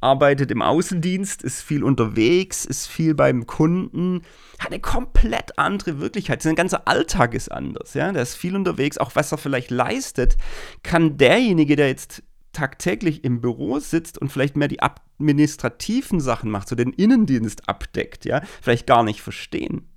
[0.00, 4.22] arbeitet im Außendienst, ist viel unterwegs, ist viel beim Kunden,
[4.58, 6.42] hat eine komplett andere Wirklichkeit.
[6.42, 7.94] Sein ganzer Alltag ist anders.
[7.94, 8.12] Ja?
[8.12, 8.98] Der ist viel unterwegs.
[8.98, 10.36] Auch was er vielleicht leistet,
[10.82, 12.22] kann derjenige, der jetzt
[12.58, 18.24] tagtäglich im Büro sitzt und vielleicht mehr die administrativen Sachen macht, so den Innendienst abdeckt,
[18.24, 19.88] ja, vielleicht gar nicht verstehen.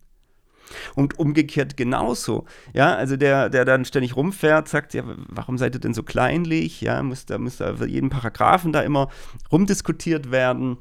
[0.96, 2.46] Und umgekehrt genauso.
[2.74, 6.80] Ja, also der, der dann ständig rumfährt, sagt, ja, warum seid ihr denn so kleinlich?
[6.80, 9.10] Ja, muss da, muss da für jeden Paragraphen da immer
[9.52, 10.78] rumdiskutiert werden.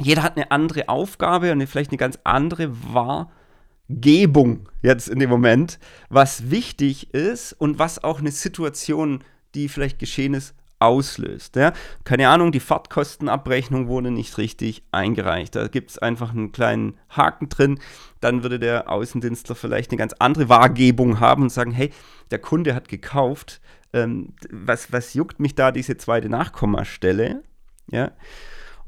[0.00, 5.78] Jeder hat eine andere Aufgabe und vielleicht eine ganz andere Wahrgebung jetzt in dem Moment,
[6.08, 9.22] was wichtig ist und was auch eine Situation,
[9.54, 11.56] die vielleicht geschehen ist, auslöst.
[11.56, 11.72] Ja?
[12.04, 15.56] Keine Ahnung, die Fahrtkostenabrechnung wurde nicht richtig eingereicht.
[15.56, 17.80] Da gibt es einfach einen kleinen Haken drin.
[18.20, 21.90] Dann würde der Außendienstler vielleicht eine ganz andere Wahrgebung haben und sagen, hey,
[22.30, 23.60] der Kunde hat gekauft.
[23.92, 27.42] Ähm, was, was juckt mich da diese zweite Nachkommastelle?
[27.90, 28.12] Ja.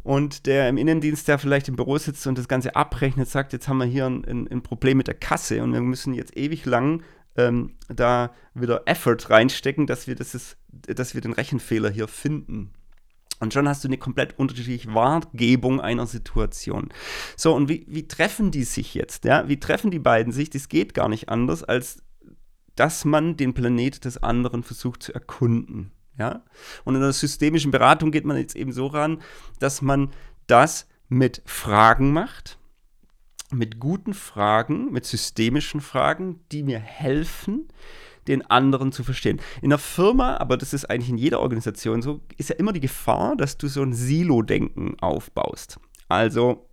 [0.02, 3.68] Und der im Innendienst, der vielleicht im Büro sitzt und das Ganze abrechnet, sagt, jetzt
[3.68, 6.64] haben wir hier ein, ein, ein Problem mit der Kasse und wir müssen jetzt ewig
[6.64, 7.02] lang
[7.36, 12.72] ähm, da wieder Effort reinstecken, dass wir, das ist, dass wir den Rechenfehler hier finden.
[13.40, 16.90] Und schon hast du eine komplett unterschiedliche Wahrgebung einer Situation.
[17.36, 19.24] So, und wie, wie treffen die sich jetzt?
[19.24, 19.48] Ja?
[19.48, 20.50] Wie treffen die beiden sich?
[20.50, 22.02] Das geht gar nicht anders, als
[22.76, 25.90] dass man den Planet des anderen versucht zu erkunden.
[26.18, 26.44] Ja?
[26.84, 29.22] Und in der systemischen Beratung geht man jetzt eben so ran,
[29.58, 30.10] dass man
[30.46, 32.59] das mit Fragen macht
[33.52, 37.68] mit guten Fragen, mit systemischen Fragen, die mir helfen,
[38.28, 39.40] den anderen zu verstehen.
[39.62, 42.80] In der Firma, aber das ist eigentlich in jeder Organisation so, ist ja immer die
[42.80, 45.80] Gefahr, dass du so ein Silo-Denken aufbaust.
[46.08, 46.66] Also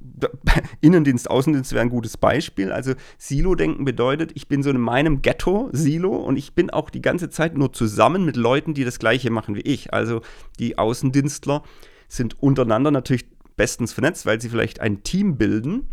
[0.80, 2.72] Innendienst, Außendienst wäre ein gutes Beispiel.
[2.72, 7.02] Also Silo-Denken bedeutet, ich bin so in meinem Ghetto, Silo, und ich bin auch die
[7.02, 9.92] ganze Zeit nur zusammen mit Leuten, die das Gleiche machen wie ich.
[9.92, 10.22] Also
[10.58, 11.62] die Außendienstler
[12.08, 13.26] sind untereinander natürlich
[13.60, 15.86] bestens vernetzt, weil sie vielleicht ein Team bilden.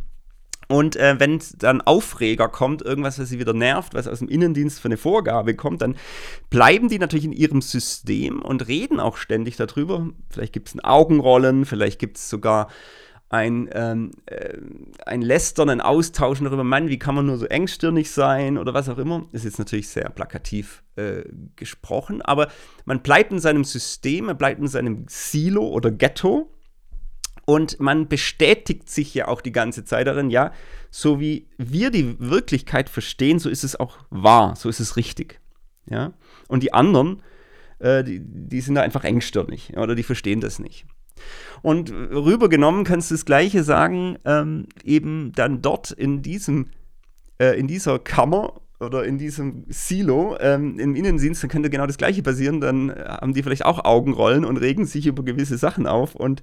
[0.70, 4.80] Und äh, wenn dann Aufreger kommt, irgendwas, was sie wieder nervt, was aus dem Innendienst
[4.80, 5.98] für eine Vorgabe kommt, dann
[6.50, 10.08] bleiben die natürlich in ihrem System und reden auch ständig darüber.
[10.30, 12.70] Vielleicht gibt es ein Augenrollen, vielleicht gibt es sogar
[13.28, 14.58] ein, ähm, äh,
[15.06, 18.88] ein Lästern, ein Austauschen darüber, Mann, wie kann man nur so engstirnig sein oder was
[18.88, 19.28] auch immer.
[19.34, 21.24] Ist jetzt natürlich sehr plakativ äh,
[21.58, 22.48] gesprochen, aber
[22.86, 26.50] man bleibt in seinem System, man bleibt in seinem Silo oder Ghetto
[27.50, 30.52] und man bestätigt sich ja auch die ganze Zeit darin, ja,
[30.92, 35.40] so wie wir die Wirklichkeit verstehen, so ist es auch wahr, so ist es richtig.
[35.90, 36.12] Ja?
[36.50, 37.24] Und die anderen,
[37.80, 40.86] äh, die, die sind da einfach engstirnig oder die verstehen das nicht.
[41.62, 46.68] Und rübergenommen kannst du das Gleiche sagen, ähm, eben dann dort in diesem,
[47.40, 51.98] äh, in dieser Kammer oder in diesem Silo ähm, im Innendienst, dann könnte genau das
[51.98, 52.60] Gleiche passieren.
[52.60, 56.42] Dann haben die vielleicht auch Augenrollen und regen sich über gewisse Sachen auf und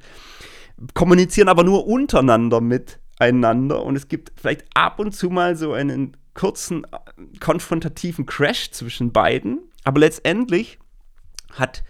[0.94, 6.16] kommunizieren aber nur untereinander miteinander und es gibt vielleicht ab und zu mal so einen
[6.34, 10.78] kurzen äh, konfrontativen Crash zwischen beiden, aber letztendlich
[11.52, 11.84] hat,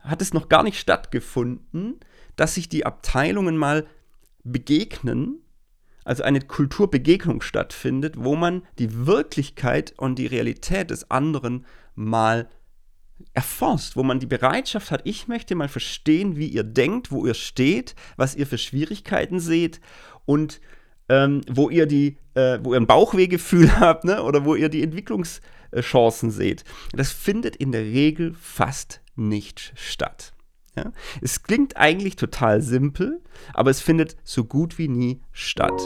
[0.00, 2.00] hat es noch gar nicht stattgefunden,
[2.36, 3.86] dass sich die Abteilungen mal
[4.42, 5.40] begegnen,
[6.04, 12.48] also eine Kulturbegegnung stattfindet, wo man die Wirklichkeit und die Realität des anderen mal
[13.32, 17.34] erforscht, wo man die Bereitschaft hat, ich möchte mal verstehen, wie ihr denkt, wo ihr
[17.34, 19.80] steht, was ihr für Schwierigkeiten seht
[20.24, 20.60] und
[21.08, 24.22] ähm, wo ihr die, äh, wo ihr ein Bauchwehgefühl habt, ne?
[24.22, 26.64] oder wo ihr die Entwicklungschancen seht.
[26.92, 30.32] Das findet in der Regel fast nicht statt.
[30.76, 30.92] Ja?
[31.20, 35.80] Es klingt eigentlich total simpel, aber es findet so gut wie nie statt.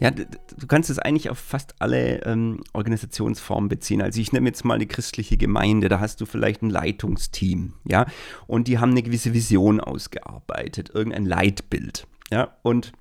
[0.00, 4.00] Ja, du kannst es eigentlich auf fast alle ähm, Organisationsformen beziehen.
[4.00, 8.06] Also ich nehme jetzt mal eine christliche Gemeinde, da hast du vielleicht ein Leitungsteam, ja,
[8.46, 12.92] und die haben eine gewisse Vision ausgearbeitet, irgendein Leitbild, ja, und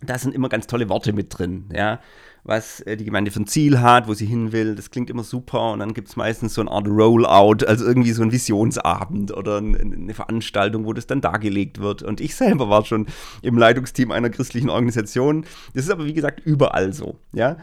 [0.00, 2.00] da sind immer ganz tolle Worte mit drin, ja,
[2.48, 4.74] was äh, die Gemeinde für ein Ziel hat, wo sie hin will.
[4.74, 8.12] Das klingt immer super und dann gibt es meistens so eine Art Rollout, also irgendwie
[8.12, 12.02] so ein Visionsabend oder eine Veranstaltung, wo das dann dargelegt wird.
[12.02, 13.06] Und ich selber war schon
[13.42, 15.44] im Leitungsteam einer christlichen Organisation.
[15.74, 17.58] Das ist aber wie gesagt überall so, ja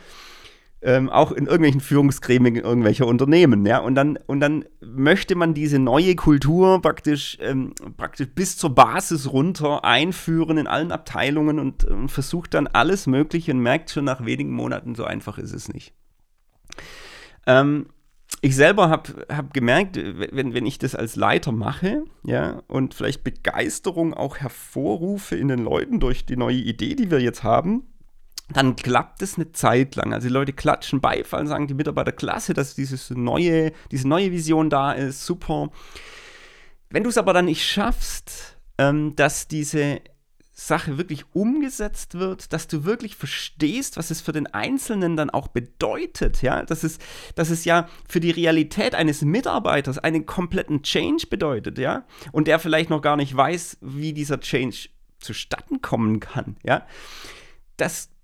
[0.85, 3.79] ähm, auch in irgendwelchen Führungsgremien irgendwelcher Unternehmen, ja.
[3.79, 9.33] Und dann, und dann möchte man diese neue Kultur praktisch, ähm, praktisch bis zur Basis
[9.33, 14.25] runter einführen in allen Abteilungen und, und versucht dann alles Mögliche und merkt schon nach
[14.25, 15.95] wenigen Monaten, so einfach ist es nicht.
[17.47, 17.87] Ähm,
[18.41, 23.23] ich selber habe hab gemerkt, wenn, wenn ich das als Leiter mache, ja, und vielleicht
[23.23, 27.87] Begeisterung auch hervorrufe in den Leuten durch die neue Idee, die wir jetzt haben,
[28.49, 30.13] dann klappt es eine Zeit lang.
[30.13, 34.69] Also die Leute klatschen Beifall, sagen die Mitarbeiter, klasse, dass dieses neue, diese neue Vision
[34.69, 35.69] da ist, super.
[36.89, 40.01] Wenn du es aber dann nicht schaffst, ähm, dass diese
[40.57, 45.49] Sache wirklich umgesetzt wird, dass du wirklich verstehst, was es für den Einzelnen dann auch
[45.49, 46.97] bedeutet, ja, dass es,
[47.35, 52.59] dass es ja für die Realität eines Mitarbeiters einen kompletten Change bedeutet, ja, und der
[52.59, 54.87] vielleicht noch gar nicht weiß, wie dieser Change
[55.19, 56.87] zustatten kommen kann, ja,
[57.75, 58.14] das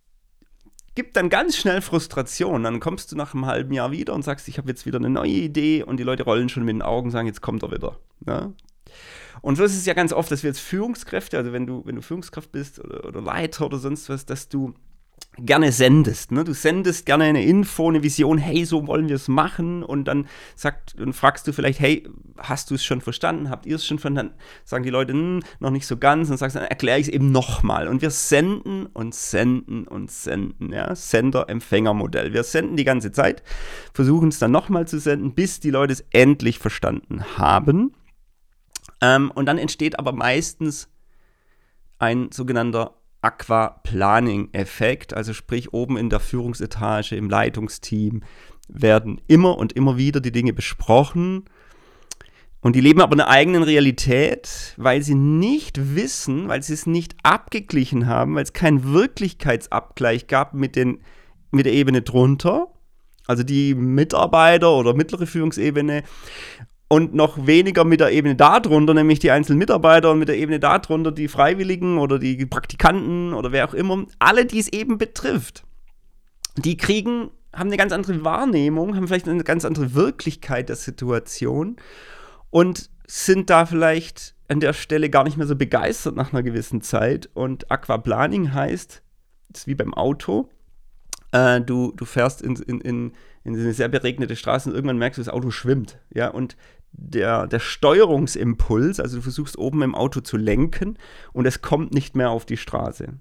[0.95, 2.63] gibt dann ganz schnell Frustration.
[2.63, 5.09] Dann kommst du nach einem halben Jahr wieder und sagst, ich habe jetzt wieder eine
[5.09, 7.71] neue Idee und die Leute rollen schon mit den Augen und sagen, jetzt kommt er
[7.71, 7.97] wieder.
[8.25, 8.51] Ja?
[9.41, 11.95] Und so ist es ja ganz oft, dass wir als Führungskräfte, also wenn du, wenn
[11.95, 14.73] du Führungskraft bist oder, oder Leiter oder sonst was, dass du
[15.37, 16.31] gerne sendest.
[16.31, 16.43] Ne?
[16.43, 19.83] Du sendest gerne eine Info, eine Vision, hey, so wollen wir es machen.
[19.83, 22.07] Und dann sagt, und fragst du vielleicht, hey,
[22.37, 23.49] hast du es schon verstanden?
[23.49, 24.33] Habt ihr es schon verstanden?
[24.65, 26.29] Sagen die Leute, hm, noch nicht so ganz.
[26.29, 27.87] Und sagst dann, erkläre ich es eben nochmal.
[27.87, 30.73] Und wir senden und senden und senden.
[30.73, 30.93] Ja?
[30.93, 32.33] Sender-Empfänger-Modell.
[32.33, 33.41] Wir senden die ganze Zeit,
[33.93, 37.93] versuchen es dann nochmal zu senden, bis die Leute es endlich verstanden haben.
[39.01, 40.89] Ähm, und dann entsteht aber meistens
[41.99, 48.23] ein sogenannter Aquaplaning-Effekt, also sprich oben in der Führungsetage, im Leitungsteam
[48.67, 51.45] werden immer und immer wieder die Dinge besprochen.
[52.61, 57.15] Und die leben aber eine eigenen Realität, weil sie nicht wissen, weil sie es nicht
[57.23, 60.99] abgeglichen haben, weil es keinen Wirklichkeitsabgleich gab mit, den,
[61.49, 62.67] mit der Ebene drunter,
[63.25, 66.03] also die Mitarbeiter oder mittlere Führungsebene
[66.91, 70.59] und noch weniger mit der Ebene darunter, nämlich die einzelnen Mitarbeiter und mit der Ebene
[70.59, 75.63] darunter die Freiwilligen oder die Praktikanten oder wer auch immer, alle, die es eben betrifft.
[76.57, 81.77] Die kriegen, haben eine ganz andere Wahrnehmung, haben vielleicht eine ganz andere Wirklichkeit der Situation
[82.49, 86.81] und sind da vielleicht an der Stelle gar nicht mehr so begeistert nach einer gewissen
[86.81, 87.29] Zeit.
[87.33, 89.01] Und Aquaplaning heißt,
[89.47, 90.49] das ist wie beim Auto,
[91.31, 93.13] äh, du, du fährst in, in, in,
[93.45, 95.97] in eine sehr beregnete Straße und irgendwann merkst du, das Auto schwimmt.
[96.13, 96.57] Ja, und
[96.93, 100.97] der, der Steuerungsimpuls, also du versuchst oben im Auto zu lenken
[101.33, 103.13] und es kommt nicht mehr auf die Straße.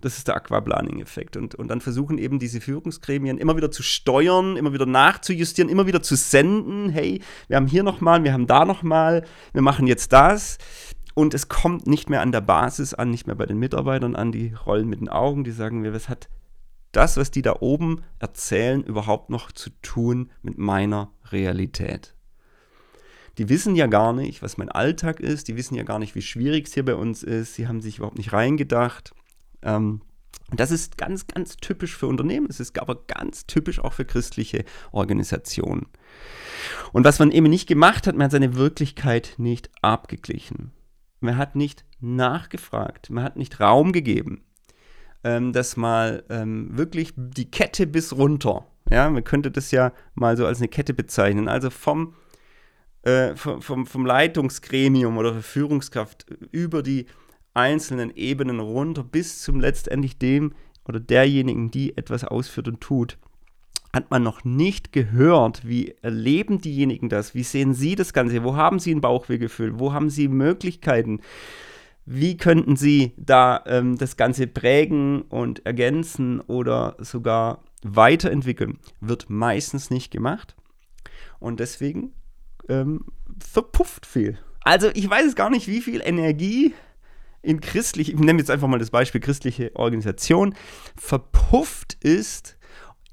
[0.00, 1.36] Das ist der Aquaplaning-Effekt.
[1.36, 5.86] Und, und dann versuchen eben diese Führungsgremien immer wieder zu steuern, immer wieder nachzujustieren, immer
[5.86, 6.88] wieder zu senden.
[6.88, 10.58] Hey, wir haben hier nochmal, wir haben da nochmal, wir machen jetzt das.
[11.14, 14.32] Und es kommt nicht mehr an der Basis an, nicht mehr bei den Mitarbeitern an,
[14.32, 16.28] die rollen mit den Augen, die sagen mir, was hat
[16.90, 22.16] das, was die da oben erzählen, überhaupt noch zu tun mit meiner Realität?
[23.38, 26.22] Die wissen ja gar nicht, was mein Alltag ist, die wissen ja gar nicht, wie
[26.22, 29.14] schwierig es hier bei uns ist, sie haben sich überhaupt nicht reingedacht.
[29.62, 30.02] Ähm,
[30.54, 34.64] das ist ganz, ganz typisch für Unternehmen, es ist aber ganz typisch auch für christliche
[34.90, 35.86] Organisationen.
[36.92, 40.72] Und was man eben nicht gemacht hat, man hat seine Wirklichkeit nicht abgeglichen.
[41.20, 44.42] Man hat nicht nachgefragt, man hat nicht Raum gegeben,
[45.24, 50.36] ähm, dass mal ähm, wirklich die Kette bis runter, ja, man könnte das ja mal
[50.36, 52.14] so als eine Kette bezeichnen, also vom
[53.02, 57.06] äh, vom, vom Leitungsgremium oder Führungskraft über die
[57.54, 60.52] einzelnen Ebenen runter bis zum letztendlich dem
[60.86, 63.18] oder derjenigen, die etwas ausführt und tut,
[63.92, 68.56] hat man noch nicht gehört, wie erleben diejenigen das, wie sehen sie das Ganze, wo
[68.56, 71.20] haben sie ein Bauchwehgefühl, wo haben sie Möglichkeiten,
[72.06, 79.90] wie könnten sie da ähm, das Ganze prägen und ergänzen oder sogar weiterentwickeln, wird meistens
[79.90, 80.56] nicht gemacht.
[81.38, 82.12] Und deswegen
[82.68, 83.04] ähm,
[83.38, 84.38] verpufft viel.
[84.64, 86.74] Also ich weiß es gar nicht, wie viel Energie
[87.42, 90.54] in christlich, ich nehme jetzt einfach mal das Beispiel christliche Organisation,
[90.96, 92.56] verpufft ist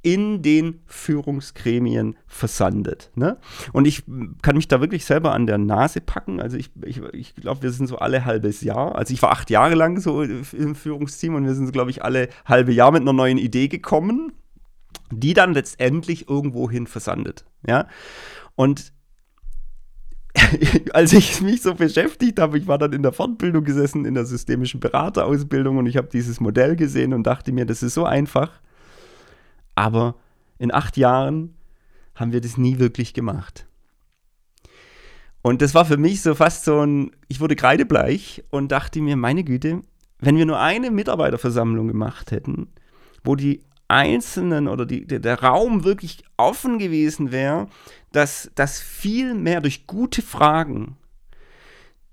[0.01, 3.11] in den Führungsgremien versandet.
[3.15, 3.37] Ne?
[3.73, 4.03] Und ich
[4.41, 6.39] kann mich da wirklich selber an der Nase packen.
[6.39, 8.95] Also ich, ich, ich glaube, wir sind so alle halbes Jahr.
[8.95, 12.03] Also ich war acht Jahre lang so im Führungsteam und wir sind, so, glaube ich,
[12.03, 14.31] alle halbe Jahr mit einer neuen Idee gekommen,
[15.11, 17.43] die dann letztendlich irgendwohin versandet.
[17.67, 17.87] Ja?
[18.55, 18.93] Und
[20.93, 24.25] als ich mich so beschäftigt habe, ich war dann in der Fortbildung gesessen, in der
[24.25, 28.51] systemischen Beraterausbildung und ich habe dieses Modell gesehen und dachte mir, das ist so einfach.
[29.75, 30.15] Aber
[30.57, 31.55] in acht Jahren
[32.15, 33.65] haben wir das nie wirklich gemacht.
[35.41, 39.15] Und das war für mich so fast so ein, ich wurde kreidebleich und dachte mir,
[39.15, 39.83] meine Güte,
[40.19, 42.67] wenn wir nur eine Mitarbeiterversammlung gemacht hätten,
[43.23, 47.67] wo die Einzelnen oder die, der, der Raum wirklich offen gewesen wäre,
[48.11, 50.95] dass, dass viel mehr durch gute Fragen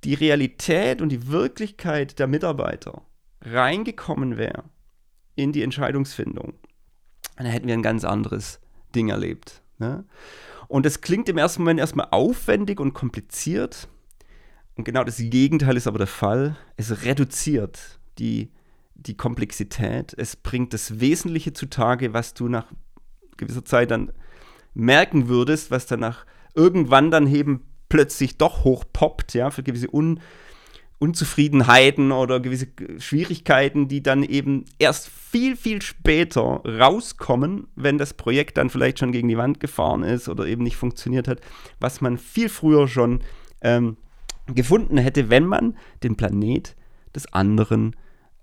[0.05, 3.03] die Realität und die Wirklichkeit der Mitarbeiter
[3.43, 4.65] reingekommen wäre
[5.35, 6.55] in die Entscheidungsfindung,
[7.37, 8.61] dann hätten wir ein ganz anderes
[8.95, 9.62] Ding erlebt.
[9.79, 10.05] Ne?
[10.69, 13.89] Und das klingt im ersten Moment erstmal aufwendig und kompliziert.
[14.75, 16.57] Und genau das Gegenteil ist aber der Fall.
[16.77, 18.51] Es reduziert die
[19.07, 22.66] die Komplexität, es bringt das Wesentliche zutage, was du nach
[23.37, 24.12] gewisser Zeit dann
[24.75, 30.21] merken würdest, was danach irgendwann dann eben plötzlich doch hochpoppt, ja, für gewisse Un
[30.99, 38.57] Unzufriedenheiten oder gewisse Schwierigkeiten, die dann eben erst viel, viel später rauskommen, wenn das Projekt
[38.57, 41.40] dann vielleicht schon gegen die Wand gefahren ist oder eben nicht funktioniert hat,
[41.81, 43.21] was man viel früher schon
[43.61, 43.99] ähm,
[44.47, 46.75] gefunden hätte, wenn man den Planet
[47.14, 47.95] des anderen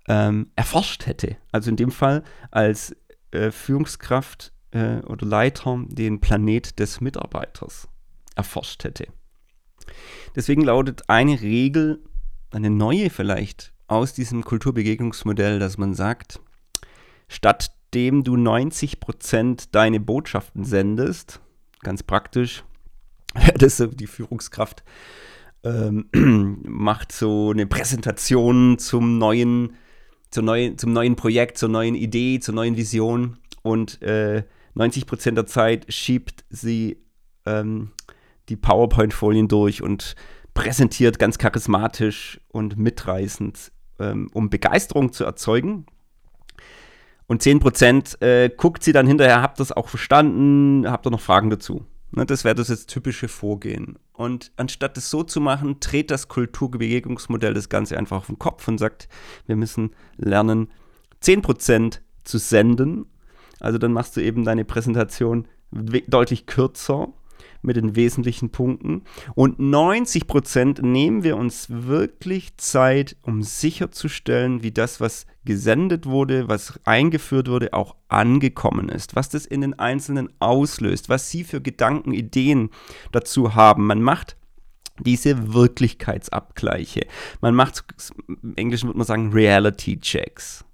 [0.08, 1.36] ähm, erforscht hätte.
[1.52, 2.96] Also in dem Fall als
[3.30, 7.88] äh, Führungskraft äh, oder Leiter den Planet des Mitarbeiters
[8.34, 9.06] erforscht hätte.
[10.34, 12.02] Deswegen lautet eine Regel,
[12.50, 16.40] eine neue vielleicht, aus diesem Kulturbegegnungsmodell, dass man sagt,
[17.28, 21.40] statt dem du 90% deine Botschaften sendest,
[21.80, 22.64] ganz praktisch,
[23.58, 24.82] das die Führungskraft
[25.62, 26.08] ähm,
[26.64, 29.74] macht so eine Präsentation zum neuen,
[30.34, 34.42] zur neuen, zum neuen Projekt, zur neuen Idee, zur neuen Vision und äh,
[34.74, 36.98] 90% der Zeit schiebt sie
[37.46, 37.92] ähm,
[38.48, 40.16] die PowerPoint-Folien durch und
[40.52, 43.70] präsentiert ganz charismatisch und mitreißend,
[44.00, 45.86] ähm, um Begeisterung zu erzeugen.
[47.26, 51.20] Und 10% äh, guckt sie dann hinterher, habt ihr das auch verstanden, habt ihr noch
[51.20, 51.86] Fragen dazu?
[52.16, 53.98] Ne, das wäre das jetzt typische Vorgehen.
[54.12, 58.68] Und anstatt das so zu machen, dreht das Kulturbegegnungsmodell das Ganze einfach auf den Kopf
[58.68, 59.08] und sagt,
[59.46, 60.68] wir müssen lernen,
[61.22, 63.06] 10% zu senden.
[63.58, 67.12] Also dann machst du eben deine Präsentation deutlich kürzer
[67.64, 69.02] mit den wesentlichen Punkten.
[69.34, 76.48] Und 90 Prozent nehmen wir uns wirklich Zeit, um sicherzustellen, wie das, was gesendet wurde,
[76.48, 81.60] was eingeführt wurde, auch angekommen ist, was das in den Einzelnen auslöst, was sie für
[81.60, 82.70] Gedanken, Ideen
[83.12, 83.86] dazu haben.
[83.86, 84.36] Man macht
[85.00, 87.06] diese Wirklichkeitsabgleiche.
[87.40, 87.84] Man macht,
[88.42, 90.64] im Englischen würde man sagen, Reality Checks.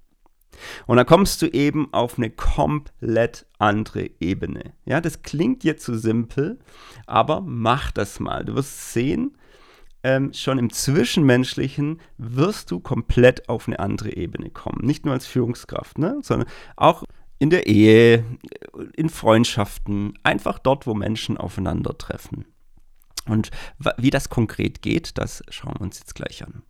[0.87, 4.73] Und dann kommst du eben auf eine komplett andere Ebene.
[4.85, 6.59] Ja, das klingt jetzt so simpel,
[7.05, 8.45] aber mach das mal.
[8.45, 9.37] Du wirst sehen,
[10.03, 14.85] ähm, schon im Zwischenmenschlichen wirst du komplett auf eine andere Ebene kommen.
[14.85, 16.19] Nicht nur als Führungskraft, ne?
[16.21, 17.03] sondern auch
[17.37, 18.23] in der Ehe,
[18.95, 22.45] in Freundschaften, einfach dort, wo Menschen aufeinandertreffen.
[23.27, 23.51] Und
[23.97, 26.63] wie das konkret geht, das schauen wir uns jetzt gleich an.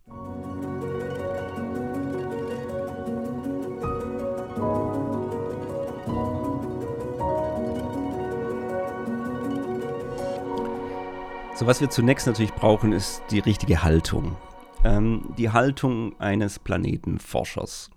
[11.62, 14.34] So, was wir zunächst natürlich brauchen, ist die richtige Haltung.
[14.82, 17.88] Ähm, die Haltung eines Planetenforschers.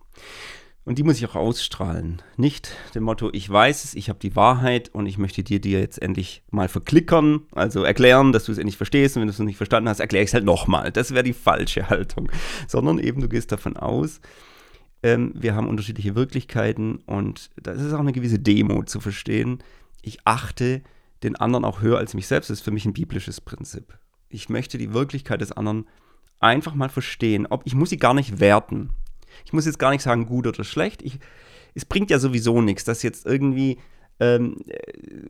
[0.84, 2.22] Und die muss ich auch ausstrahlen.
[2.38, 5.80] Nicht dem Motto, ich weiß es, ich habe die Wahrheit und ich möchte dir dir
[5.80, 9.40] jetzt endlich mal verklickern, also erklären, dass du es endlich verstehst und wenn du es
[9.40, 10.92] noch nicht verstanden hast, erkläre ich es halt nochmal.
[10.92, 12.32] Das wäre die falsche Haltung.
[12.68, 14.22] Sondern eben, du gehst davon aus,
[15.02, 19.64] ähm, wir haben unterschiedliche Wirklichkeiten und das ist auch eine gewisse Demo zu verstehen.
[20.04, 20.84] Ich achte
[21.24, 22.50] den anderen auch höher als mich selbst.
[22.50, 23.98] Das ist für mich ein biblisches Prinzip.
[24.30, 25.88] Ich möchte die Wirklichkeit des anderen
[26.40, 27.48] einfach mal verstehen.
[27.50, 28.92] Ob, ich muss sie gar nicht werten.
[29.46, 31.02] Ich muss jetzt gar nicht sagen, gut oder schlecht.
[31.02, 31.20] Ich,
[31.74, 33.78] es bringt ja sowieso nichts, das jetzt irgendwie
[34.20, 34.58] ähm,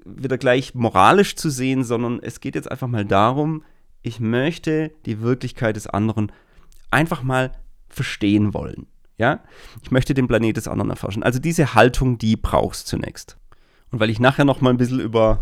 [0.06, 3.64] wieder gleich moralisch zu sehen, sondern es geht jetzt einfach mal darum,
[4.02, 6.32] ich möchte die Wirklichkeit des anderen
[6.92, 7.52] einfach mal
[7.88, 8.88] verstehen wollen.
[9.18, 9.44] Ja,
[9.82, 11.24] ich möchte den Planet des anderen erforschen.
[11.24, 13.38] Also diese Haltung, die brauchst du zunächst.
[13.92, 15.42] Und weil ich nachher noch mal ein bisschen über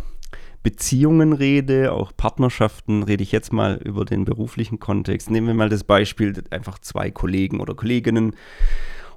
[0.63, 5.29] Beziehungen rede, auch Partnerschaften, rede ich jetzt mal über den beruflichen Kontext.
[5.29, 8.35] Nehmen wir mal das Beispiel, einfach zwei Kollegen oder Kolleginnen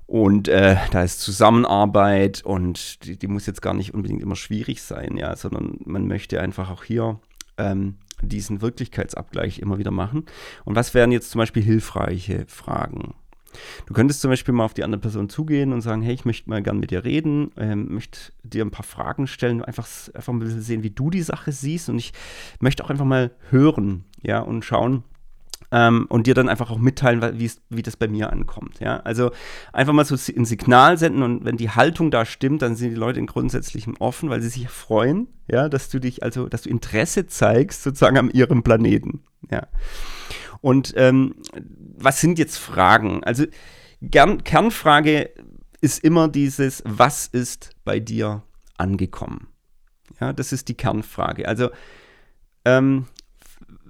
[0.06, 4.82] und äh, da ist Zusammenarbeit und die, die, muss jetzt gar nicht unbedingt immer schwierig
[4.82, 7.18] sein, ja, sondern man möchte einfach auch hier
[7.59, 10.24] ähm, diesen Wirklichkeitsabgleich immer wieder machen.
[10.64, 13.14] Und was wären jetzt zum Beispiel hilfreiche Fragen?
[13.87, 16.49] Du könntest zum Beispiel mal auf die andere Person zugehen und sagen, hey, ich möchte
[16.51, 20.38] mal gern mit dir reden, ähm, möchte dir ein paar Fragen stellen, einfach, einfach ein
[20.38, 22.12] bisschen sehen, wie du die Sache siehst und ich
[22.61, 25.05] möchte auch einfach mal hören, ja, und schauen,
[25.73, 27.23] ähm, und dir dann einfach auch mitteilen,
[27.69, 28.81] wie das bei mir ankommt.
[28.81, 28.99] Ja?
[28.99, 29.31] Also
[29.73, 32.97] einfach mal so ein Signal senden und wenn die Haltung da stimmt, dann sind die
[32.97, 36.71] Leute in grundsätzlichem offen, weil sie sich freuen, ja, dass du dich, also dass du
[36.71, 39.23] Interesse zeigst sozusagen an ihrem Planeten.
[39.51, 39.66] Ja.
[40.61, 41.35] Und ähm,
[41.99, 43.23] was sind jetzt Fragen?
[43.25, 43.45] Also
[44.03, 45.31] Gern, Kernfrage
[45.81, 48.42] ist immer dieses, was ist bei dir
[48.77, 49.48] angekommen?
[50.21, 51.48] Ja, das ist die Kernfrage.
[51.48, 51.71] Also
[52.65, 53.07] ähm,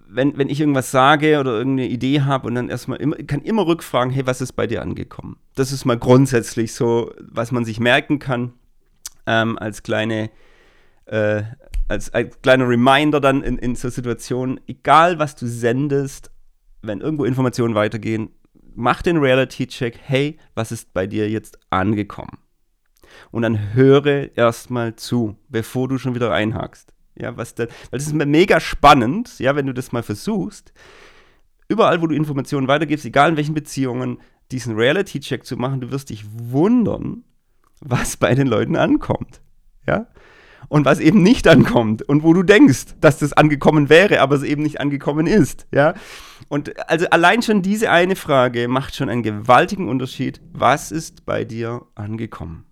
[0.08, 3.66] wenn, wenn ich irgendwas sage oder irgendeine Idee habe und dann erstmal immer, kann immer
[3.66, 5.38] rückfragen, hey, was ist bei dir angekommen?
[5.54, 8.52] Das ist mal grundsätzlich so, was man sich merken kann
[9.26, 10.30] ähm, als kleine
[11.06, 11.42] äh,
[11.88, 16.30] als, als kleiner Reminder dann in, in so Situationen, egal was du sendest,
[16.86, 18.30] wenn irgendwo Informationen weitergehen,
[18.74, 22.38] mach den Reality-Check, hey, was ist bei dir jetzt angekommen?
[23.30, 26.92] Und dann höre erstmal zu, bevor du schon wieder einhakst.
[27.18, 30.74] Ja, was denn, weil das ist mega spannend, ja, wenn du das mal versuchst,
[31.66, 34.18] überall, wo du Informationen weitergibst, egal in welchen Beziehungen,
[34.52, 37.24] diesen Reality-Check zu machen, du wirst dich wundern,
[37.80, 39.40] was bei den Leuten ankommt.
[39.86, 40.06] Ja?
[40.68, 44.42] Und was eben nicht ankommt und wo du denkst, dass das angekommen wäre, aber es
[44.42, 45.66] eben nicht angekommen ist.
[45.72, 45.94] Ja?
[46.48, 50.40] Und also allein schon diese eine Frage macht schon einen gewaltigen Unterschied.
[50.52, 52.64] Was ist bei dir angekommen?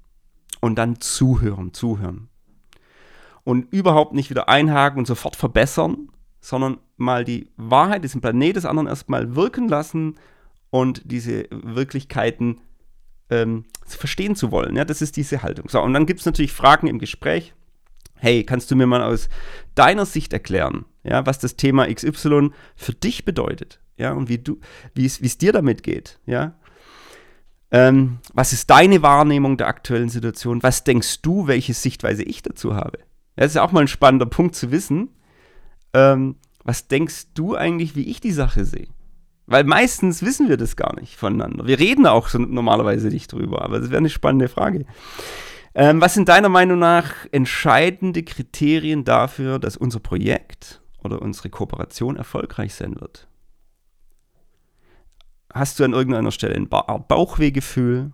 [0.60, 2.28] Und dann zuhören, zuhören.
[3.44, 6.08] Und überhaupt nicht wieder einhaken und sofort verbessern,
[6.40, 10.14] sondern mal die Wahrheit, diesen Planet des anderen erstmal wirken lassen
[10.70, 12.60] und diese Wirklichkeiten
[13.30, 14.76] ähm, verstehen zu wollen.
[14.76, 15.68] Ja, das ist diese Haltung.
[15.68, 17.54] So, und dann gibt es natürlich Fragen im Gespräch.
[18.24, 19.28] Hey, kannst du mir mal aus
[19.74, 23.80] deiner Sicht erklären, ja, was das Thema XY für dich bedeutet?
[23.98, 24.60] Ja, und wie du,
[24.94, 26.54] wie es dir damit geht, ja?
[27.70, 30.62] Ähm, was ist deine Wahrnehmung der aktuellen Situation?
[30.62, 33.00] Was denkst du, welche Sichtweise ich dazu habe?
[33.36, 35.10] Ja, das ist auch mal ein spannender Punkt zu wissen.
[35.92, 38.88] Ähm, was denkst du eigentlich, wie ich die Sache sehe?
[39.44, 41.66] Weil meistens wissen wir das gar nicht voneinander.
[41.66, 44.86] Wir reden auch normalerweise nicht drüber, aber das wäre eine spannende Frage.
[45.74, 52.16] Ähm, was sind deiner Meinung nach entscheidende Kriterien dafür, dass unser Projekt oder unsere Kooperation
[52.16, 53.26] erfolgreich sein wird?
[55.52, 58.12] Hast du an irgendeiner Stelle ein ba Bauchwehgefühl?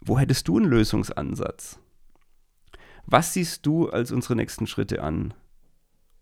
[0.00, 1.78] Wo hättest du einen Lösungsansatz?
[3.06, 5.34] Was siehst du als unsere nächsten Schritte an?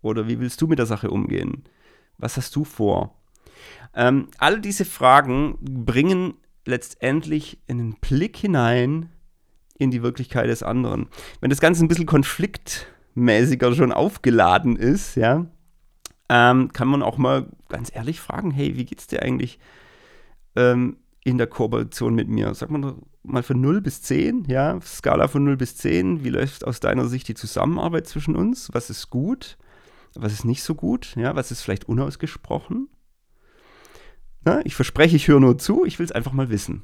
[0.01, 1.63] Oder wie willst du mit der Sache umgehen?
[2.17, 3.15] Was hast du vor?
[3.93, 6.35] Ähm, all diese Fragen bringen
[6.65, 9.09] letztendlich einen Blick hinein
[9.79, 11.07] in die Wirklichkeit des anderen.
[11.41, 15.47] Wenn das Ganze ein bisschen konfliktmäßiger schon aufgeladen ist, ja,
[16.27, 19.57] ähm, kann man auch mal ganz ehrlich fragen, hey, wie geht's dir eigentlich
[20.55, 22.53] ähm, in der Kooperation mit mir?
[22.53, 26.67] Sag mal, mal von 0 bis 10, ja, Skala von 0 bis 10, wie läuft
[26.67, 28.69] aus deiner Sicht die Zusammenarbeit zwischen uns?
[28.73, 29.57] Was ist gut?
[30.13, 31.15] Was ist nicht so gut?
[31.15, 32.89] Ja, was ist vielleicht unausgesprochen?
[34.45, 34.61] Ne?
[34.65, 36.83] Ich verspreche, ich höre nur zu, ich will es einfach mal wissen.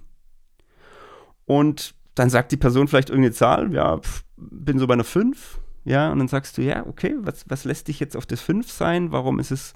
[1.46, 5.60] Und dann sagt die Person vielleicht irgendeine Zahl, ja, pf, bin so bei einer 5,
[5.84, 8.72] ja, und dann sagst du, ja, okay, was, was lässt dich jetzt auf das 5
[8.72, 9.12] sein?
[9.12, 9.74] Warum ist es,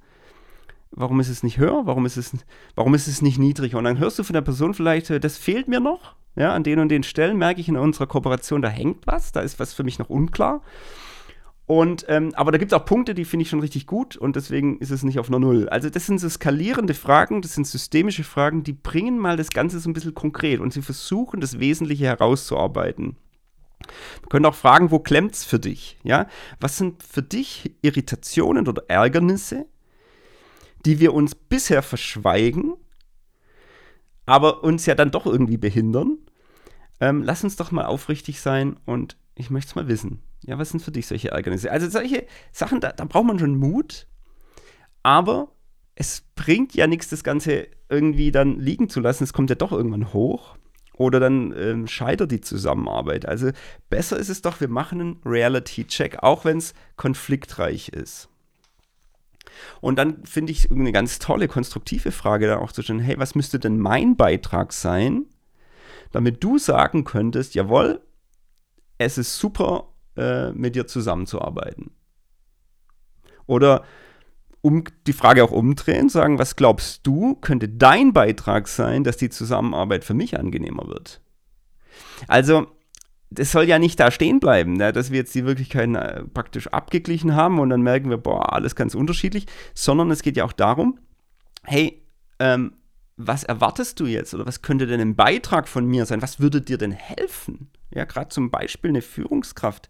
[0.91, 1.85] warum ist es nicht höher?
[1.85, 2.33] Warum ist es,
[2.75, 3.77] warum ist es nicht niedriger?
[3.77, 6.79] Und dann hörst du von der Person vielleicht, das fehlt mir noch, ja, an den
[6.79, 9.83] und den Stellen merke ich in unserer Kooperation, da hängt was, da ist was für
[9.83, 10.61] mich noch unklar.
[11.69, 14.35] Und, ähm, aber da gibt es auch Punkte, die finde ich schon richtig gut und
[14.35, 15.69] deswegen ist es nicht auf einer Null.
[15.69, 19.79] Also das sind so skalierende Fragen, das sind systemische Fragen, die bringen mal das Ganze
[19.79, 23.17] so ein bisschen konkret und sie versuchen, das Wesentliche herauszuarbeiten.
[24.21, 25.99] Wir können auch fragen, wo klemmt es für dich?
[26.01, 26.25] Ja?
[26.59, 29.67] Was sind für dich Irritationen oder Ärgernisse,
[30.87, 32.77] die wir uns bisher verschweigen,
[34.25, 36.17] aber uns ja dann doch irgendwie behindern?
[36.99, 40.21] Ähm, lass uns doch mal aufrichtig sein und ich möchte es mal wissen.
[40.41, 41.71] Ja, was sind für dich solche Ärgernisse?
[41.71, 44.05] Also solche Sachen, da, da braucht man schon Mut,
[45.01, 45.51] aber
[45.95, 49.23] es bringt ja nichts, das Ganze irgendwie dann liegen zu lassen.
[49.23, 50.57] Es kommt ja doch irgendwann hoch.
[50.93, 53.25] Oder dann ähm, scheitert die Zusammenarbeit.
[53.25, 53.51] Also
[53.89, 58.27] besser ist es doch, wir machen einen Reality-Check, auch wenn es konfliktreich ist.
[59.79, 63.35] Und dann finde ich eine ganz tolle, konstruktive Frage da auch zu stellen, hey, was
[63.35, 65.25] müsste denn mein Beitrag sein,
[66.11, 68.01] damit du sagen könntest, jawohl,
[68.99, 71.91] es ist super äh, mit dir zusammenzuarbeiten.
[73.47, 73.83] Oder
[74.61, 79.29] um die Frage auch umdrehen, sagen, was glaubst du, könnte dein Beitrag sein, dass die
[79.29, 81.21] Zusammenarbeit für mich angenehmer wird?
[82.27, 82.67] Also,
[83.31, 86.67] das soll ja nicht da stehen bleiben, ne, dass wir jetzt die Wirklichkeiten äh, praktisch
[86.67, 90.51] abgeglichen haben und dann merken wir, boah, alles ganz unterschiedlich, sondern es geht ja auch
[90.51, 90.99] darum,
[91.63, 92.03] hey,
[92.39, 92.73] ähm,
[93.15, 96.21] was erwartest du jetzt oder was könnte denn ein Beitrag von mir sein?
[96.21, 97.69] Was würde dir denn helfen?
[97.93, 99.89] Ja, gerade zum Beispiel eine Führungskraft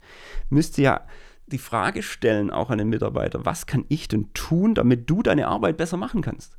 [0.50, 1.06] müsste ja
[1.48, 5.48] die Frage stellen, auch an den Mitarbeiter, was kann ich denn tun, damit du deine
[5.48, 6.58] Arbeit besser machen kannst?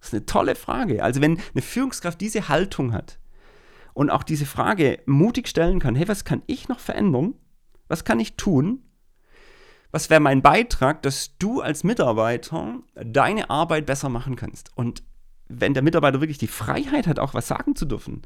[0.00, 1.02] Das ist eine tolle Frage.
[1.02, 3.18] Also wenn eine Führungskraft diese Haltung hat
[3.94, 7.34] und auch diese Frage mutig stellen kann, hey, was kann ich noch verändern?
[7.88, 8.82] Was kann ich tun?
[9.90, 14.70] Was wäre mein Beitrag, dass du als Mitarbeiter deine Arbeit besser machen kannst?
[14.76, 15.02] Und
[15.48, 18.22] wenn der Mitarbeiter wirklich die Freiheit hat, auch was sagen zu dürfen,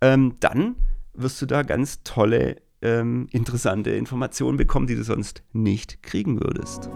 [0.00, 0.76] ähm, dann
[1.14, 6.88] wirst du da ganz tolle, ähm, interessante Informationen bekommen, die du sonst nicht kriegen würdest.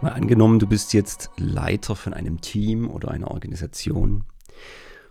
[0.00, 4.24] Mal angenommen, du bist jetzt Leiter von einem Team oder einer Organisation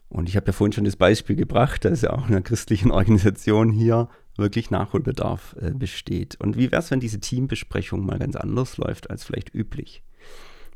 [0.07, 2.91] Und ich habe ja vorhin schon das Beispiel gebracht, dass ja auch in einer christlichen
[2.91, 4.07] Organisation hier
[4.37, 6.35] wirklich Nachholbedarf äh, besteht.
[6.39, 10.03] Und wie wäre es, wenn diese Teambesprechung mal ganz anders läuft als vielleicht üblich?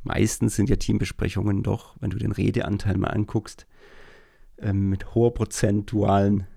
[0.03, 3.67] Meistens sind ja Teambesprechungen doch, wenn du den Redeanteil mal anguckst,
[4.57, 6.47] äh, mit hoher prozentualen,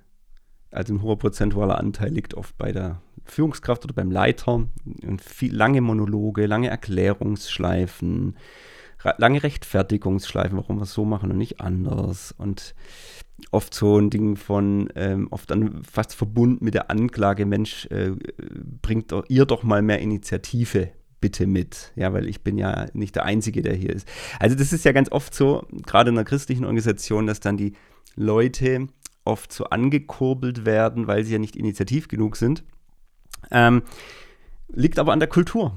[0.70, 4.66] also ein hoher prozentualer Anteil liegt oft bei der Führungskraft oder beim Leiter
[5.02, 8.36] und viel, lange Monologe, lange Erklärungsschleifen,
[9.18, 12.34] lange Rechtfertigungsschleifen, warum wir es so machen und nicht anders.
[12.36, 12.74] Und
[13.50, 18.12] oft so ein Ding von, ähm, oft dann fast verbunden mit der Anklage, Mensch, äh,
[18.82, 20.90] bringt ihr doch mal mehr Initiative
[21.20, 21.92] bitte mit.
[21.96, 24.06] Ja, weil ich bin ja nicht der Einzige, der hier ist.
[24.38, 27.72] Also das ist ja ganz oft so, gerade in einer christlichen Organisation, dass dann die
[28.14, 28.88] Leute
[29.24, 32.62] oft so angekurbelt werden, weil sie ja nicht initiativ genug sind.
[33.50, 33.82] Ähm,
[34.68, 35.74] liegt aber an der Kultur.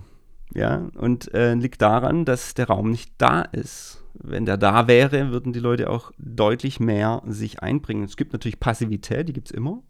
[0.53, 4.03] Ja, und äh, liegt daran, dass der Raum nicht da ist.
[4.13, 8.03] Wenn der da wäre, würden die Leute auch deutlich mehr sich einbringen.
[8.03, 9.83] Es gibt natürlich Passivität, die gibt es immer.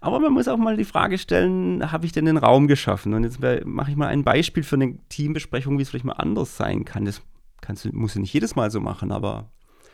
[0.00, 3.14] Aber man muss auch mal die Frage stellen, habe ich denn den Raum geschaffen?
[3.14, 6.56] Und jetzt mache ich mal ein Beispiel für eine Teambesprechung, wie es vielleicht mal anders
[6.56, 7.04] sein kann.
[7.04, 7.22] Das
[7.60, 9.50] kannst du, musst du nicht jedes Mal so machen, aber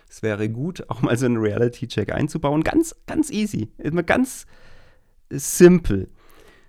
[0.09, 2.63] es wäre gut, auch mal so einen Reality-Check einzubauen.
[2.63, 3.73] Ganz, ganz easy.
[3.79, 4.47] Immer ganz
[5.31, 6.11] simpel.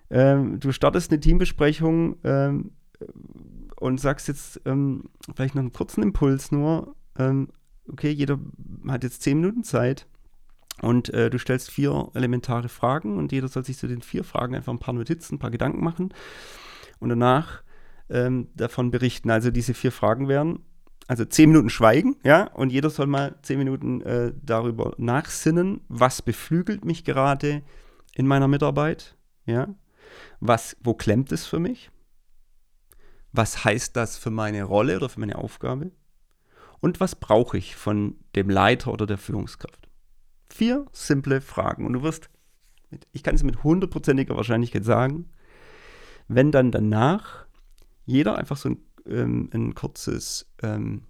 [0.10, 2.72] Ähm, du startest eine Teambesprechung ähm,
[3.80, 6.96] und sagst jetzt ähm, vielleicht noch einen kurzen Impuls nur.
[7.18, 7.50] Ähm,
[7.92, 8.40] okay, jeder
[8.88, 10.08] hat jetzt zehn Minuten Zeit
[10.82, 14.56] und äh, du stellst vier elementare Fragen und jeder soll sich zu den vier Fragen
[14.56, 16.14] einfach ein paar Notizen, ein paar Gedanken machen
[17.00, 17.64] und danach
[18.10, 19.30] ähm, davon berichten.
[19.30, 20.60] Also diese vier Fragen wären,
[21.08, 26.22] also zehn Minuten Schweigen, ja, und jeder soll mal zehn Minuten äh, darüber nachsinnen, was
[26.22, 27.62] beflügelt mich gerade
[28.16, 29.68] in meiner Mitarbeit, ja,
[30.40, 31.92] was, wo klemmt es für mich?
[33.34, 35.92] Was heißt das für meine Rolle oder für meine Aufgabe?
[36.80, 39.90] Und was brauche ich von dem Leiter oder der Führungskraft?
[40.50, 41.86] Vier simple Fragen.
[41.86, 42.30] Und du wirst,
[43.12, 45.30] ich kann es mit hundertprozentiger Wahrscheinlichkeit sagen,
[46.28, 47.48] wenn dann danach
[48.06, 48.78] jeder einfach so ein,
[49.08, 51.04] ähm, ein kurzes, ähm,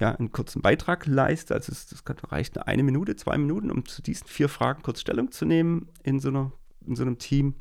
[0.00, 4.00] ja, einen kurzen Beitrag leistet, also es, das reicht eine Minute, zwei Minuten, um zu
[4.00, 6.52] diesen vier Fragen kurz Stellung zu nehmen in so, einer,
[6.86, 7.54] in so einem Team,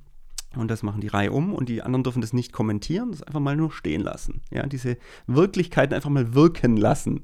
[0.56, 3.40] und das machen die Reihe um und die anderen dürfen das nicht kommentieren, das einfach
[3.40, 4.42] mal nur stehen lassen.
[4.52, 4.98] Ja, diese
[5.28, 7.22] Wirklichkeiten einfach mal wirken lassen.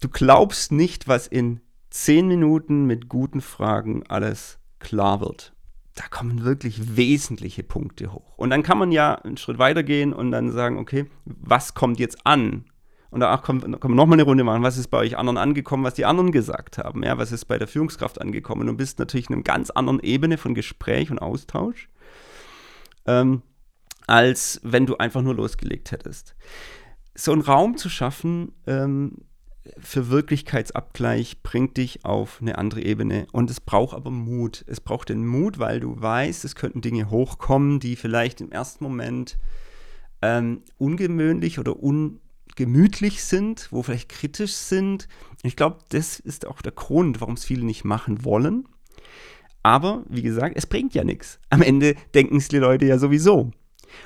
[0.00, 1.60] Du glaubst nicht, was in
[1.90, 5.54] zehn Minuten mit guten Fragen alles klar wird.
[5.94, 8.36] Da kommen wirklich wesentliche Punkte hoch.
[8.36, 11.98] Und dann kann man ja einen Schritt weiter gehen und dann sagen, okay, was kommt
[12.00, 12.64] jetzt an?
[13.10, 14.62] Und danach können, können wir nochmal eine Runde machen.
[14.62, 17.02] Was ist bei euch anderen angekommen, was die anderen gesagt haben?
[17.02, 18.66] Ja, was ist bei der Führungskraft angekommen?
[18.66, 21.90] Du bist natürlich in einer ganz anderen Ebene von Gespräch und Austausch
[23.06, 23.42] ähm,
[24.06, 26.34] als wenn du einfach nur losgelegt hättest.
[27.14, 29.18] So einen Raum zu schaffen ähm,
[29.78, 33.26] für Wirklichkeitsabgleich bringt dich auf eine andere Ebene.
[33.32, 34.64] Und es braucht aber Mut.
[34.66, 38.82] Es braucht den Mut, weil du weißt, es könnten Dinge hochkommen, die vielleicht im ersten
[38.82, 39.38] Moment
[40.20, 45.06] ähm, ungewöhnlich oder ungemütlich sind, wo vielleicht kritisch sind.
[45.42, 48.66] Ich glaube, das ist auch der Grund, warum es viele nicht machen wollen.
[49.62, 51.38] Aber wie gesagt, es bringt ja nichts.
[51.50, 53.50] Am Ende denken es die Leute ja sowieso.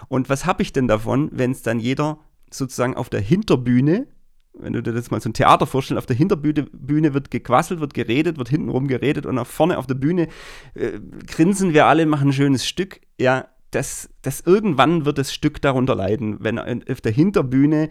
[0.08, 2.18] Und was habe ich denn davon, wenn es dann jeder
[2.50, 4.06] sozusagen auf der Hinterbühne,
[4.58, 7.80] wenn du dir das mal so ein Theater vorstellst, auf der Hinterbühne Bühne wird gequasselt,
[7.80, 10.28] wird geredet, wird hintenrum geredet und nach vorne auf der Bühne
[10.74, 13.00] äh, grinsen wir alle, machen ein schönes Stück.
[13.18, 17.90] Ja, das, das irgendwann wird das Stück darunter leiden, wenn auf der Hinterbühne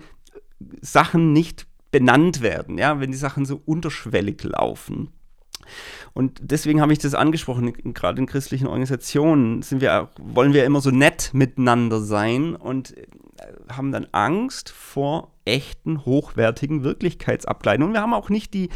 [0.82, 5.10] Sachen nicht benannt werden, ja, wenn die Sachen so unterschwellig laufen.
[6.14, 10.82] Und deswegen habe ich das angesprochen, gerade in christlichen Organisationen sind wir, wollen wir immer
[10.82, 13.06] so nett miteinander sein und äh,
[13.72, 17.84] haben dann Angst vor echten, hochwertigen Wirklichkeitsabgleiten.
[17.84, 18.70] Und wir haben auch nicht die,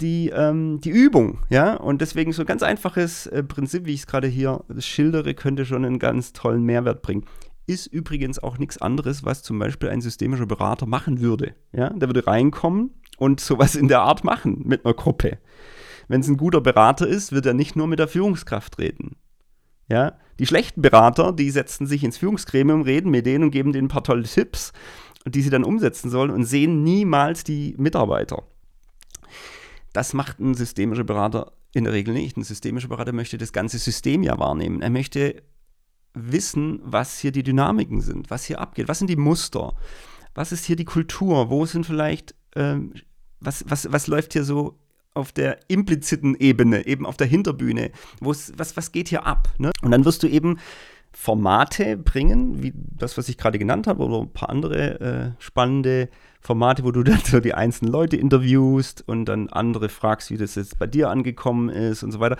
[0.00, 1.74] die, ähm, die Übung, ja.
[1.74, 5.64] Und deswegen so ein ganz einfaches äh, Prinzip, wie ich es gerade hier schildere, könnte
[5.64, 7.24] schon einen ganz tollen Mehrwert bringen.
[7.66, 11.54] Ist übrigens auch nichts anderes, was zum Beispiel ein systemischer Berater machen würde.
[11.72, 11.90] Ja?
[11.90, 15.38] Der würde reinkommen und sowas in der Art machen mit einer Gruppe
[16.08, 19.16] wenn es ein guter Berater ist, wird er nicht nur mit der Führungskraft reden.
[19.88, 23.86] Ja, die schlechten Berater, die setzen sich ins Führungsgremium, reden mit denen und geben denen
[23.86, 24.72] ein paar tolle Tipps,
[25.26, 28.42] die sie dann umsetzen sollen und sehen niemals die Mitarbeiter.
[29.92, 32.36] Das macht ein systemischer Berater in der Regel nicht.
[32.36, 34.82] Ein systemischer Berater möchte das ganze System ja wahrnehmen.
[34.82, 35.42] Er möchte
[36.14, 39.74] wissen, was hier die Dynamiken sind, was hier abgeht, was sind die Muster,
[40.34, 42.94] was ist hier die Kultur, wo sind vielleicht, ähm,
[43.40, 44.78] was, was, was läuft hier so
[45.18, 47.90] auf der impliziten Ebene, eben auf der Hinterbühne.
[48.20, 49.48] was, was geht hier ab?
[49.58, 49.72] Ne?
[49.82, 50.58] Und dann wirst du eben
[51.12, 56.08] Formate bringen, wie das, was ich gerade genannt habe, oder ein paar andere äh, spannende
[56.40, 60.54] Formate, wo du dann so die einzelnen Leute interviewst und dann andere fragst, wie das
[60.54, 62.36] jetzt bei dir angekommen ist und so weiter.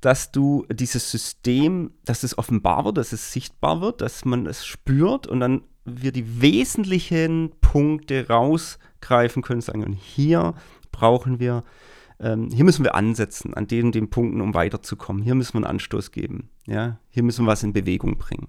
[0.00, 4.66] Dass du dieses System, dass es offenbar wird, dass es sichtbar wird, dass man es
[4.66, 10.54] spürt und dann wir die wesentlichen Punkte rausgreifen können, sagen, und hier
[10.90, 11.62] brauchen wir
[12.22, 15.22] ähm, hier müssen wir ansetzen an den, den Punkten, um weiterzukommen.
[15.22, 16.50] Hier müssen wir einen Anstoß geben.
[16.66, 16.98] Ja?
[17.08, 18.48] Hier müssen wir was in Bewegung bringen.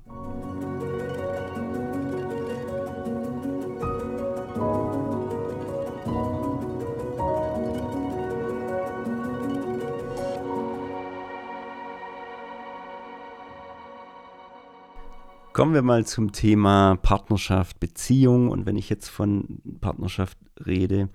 [15.53, 18.49] Kommen wir mal zum Thema Partnerschaft, Beziehung.
[18.49, 21.09] Und wenn ich jetzt von Partnerschaft rede,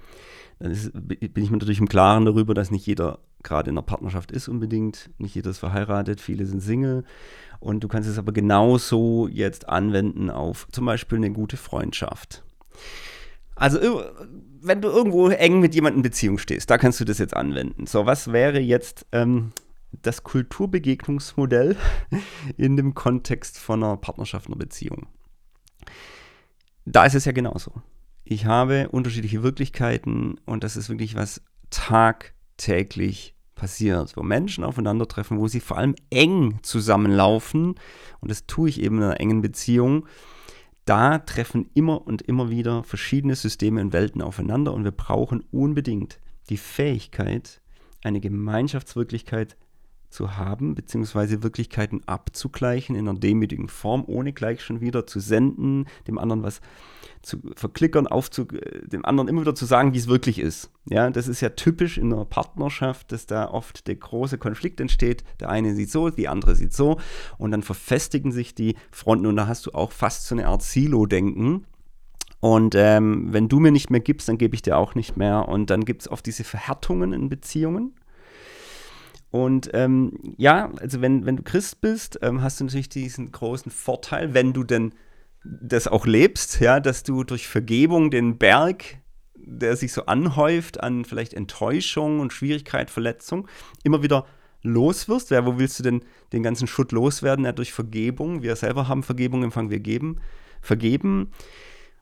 [0.59, 3.87] dann ist, bin ich mir natürlich im Klaren darüber, dass nicht jeder gerade in einer
[3.87, 7.05] Partnerschaft ist unbedingt, nicht jeder ist verheiratet, viele sind Single.
[7.61, 12.43] Und du kannst es aber genauso jetzt anwenden auf zum Beispiel eine gute Freundschaft.
[13.55, 14.03] Also,
[14.61, 17.87] wenn du irgendwo eng mit jemandem in Beziehung stehst, da kannst du das jetzt anwenden.
[17.87, 19.53] So, was wäre jetzt ähm,
[20.03, 21.77] das Kulturbegegnungsmodell
[22.57, 25.07] in dem Kontext von einer Partnerschaft, einer Beziehung?
[26.85, 27.73] Da ist es ja genauso
[28.29, 35.47] ich habe unterschiedliche Wirklichkeiten und das ist wirklich was tagtäglich passiert, wo Menschen aufeinandertreffen, wo
[35.47, 37.77] sie vor allem eng zusammenlaufen
[38.21, 40.07] und das tue ich eben in einer engen Beziehung.
[40.85, 46.19] Da treffen immer und immer wieder verschiedene Systeme und Welten aufeinander und wir brauchen unbedingt
[46.49, 47.61] die Fähigkeit,
[48.03, 49.57] eine Gemeinschaftswirklichkeit
[50.11, 55.87] zu haben, beziehungsweise Wirklichkeiten abzugleichen in einer demütigen Form, ohne gleich schon wieder zu senden,
[56.07, 56.61] dem anderen was
[57.23, 60.71] zu verklickern, aufzu, dem anderen immer wieder zu sagen, wie es wirklich ist.
[60.89, 65.25] Ja, das ist ja typisch in einer Partnerschaft, dass da oft der große Konflikt entsteht.
[65.41, 67.01] Der eine sieht so, die andere sieht so
[67.37, 70.63] und dann verfestigen sich die Fronten und da hast du auch fast so eine Art
[70.63, 71.67] Silo-Denken.
[72.41, 75.49] Und ähm, wenn du mir nicht mehr gibst, dann gebe ich dir auch nicht mehr.
[75.49, 77.95] Und dann gibt es oft diese Verhärtungen in Beziehungen.
[79.37, 83.71] Und ähm, ja, also wenn, wenn du Christ bist, ähm, hast du natürlich diesen großen
[83.71, 84.95] Vorteil, wenn du denn
[85.45, 88.97] das auch lebst, ja, dass du durch Vergebung den Berg,
[89.35, 93.47] der sich so anhäuft an vielleicht Enttäuschung und Schwierigkeit, Verletzung,
[93.85, 94.25] immer wieder
[94.63, 95.31] loswirst.
[95.31, 96.01] Ja, wo willst du denn
[96.33, 97.45] den ganzen Schutt loswerden?
[97.45, 98.43] Ja, durch Vergebung.
[98.43, 100.19] Wir selber haben Vergebung empfangen, wir geben,
[100.63, 101.31] vergeben.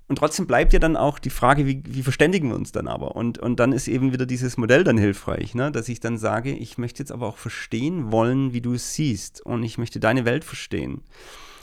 [0.07, 3.17] Und trotzdem bleibt ja dann auch die Frage, wie, wie verständigen wir uns dann aber?
[3.17, 5.73] Und, und dann ist eben wieder dieses Modell dann hilfreich, ne?
[5.73, 9.41] dass ich dann sage, ich möchte jetzt aber auch verstehen wollen, wie du es siehst.
[9.41, 11.03] Und ich möchte deine Welt verstehen.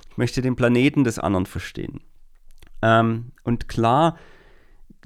[0.09, 2.01] Ich möchte den Planeten des anderen verstehen.
[2.81, 4.17] Ähm, und klar,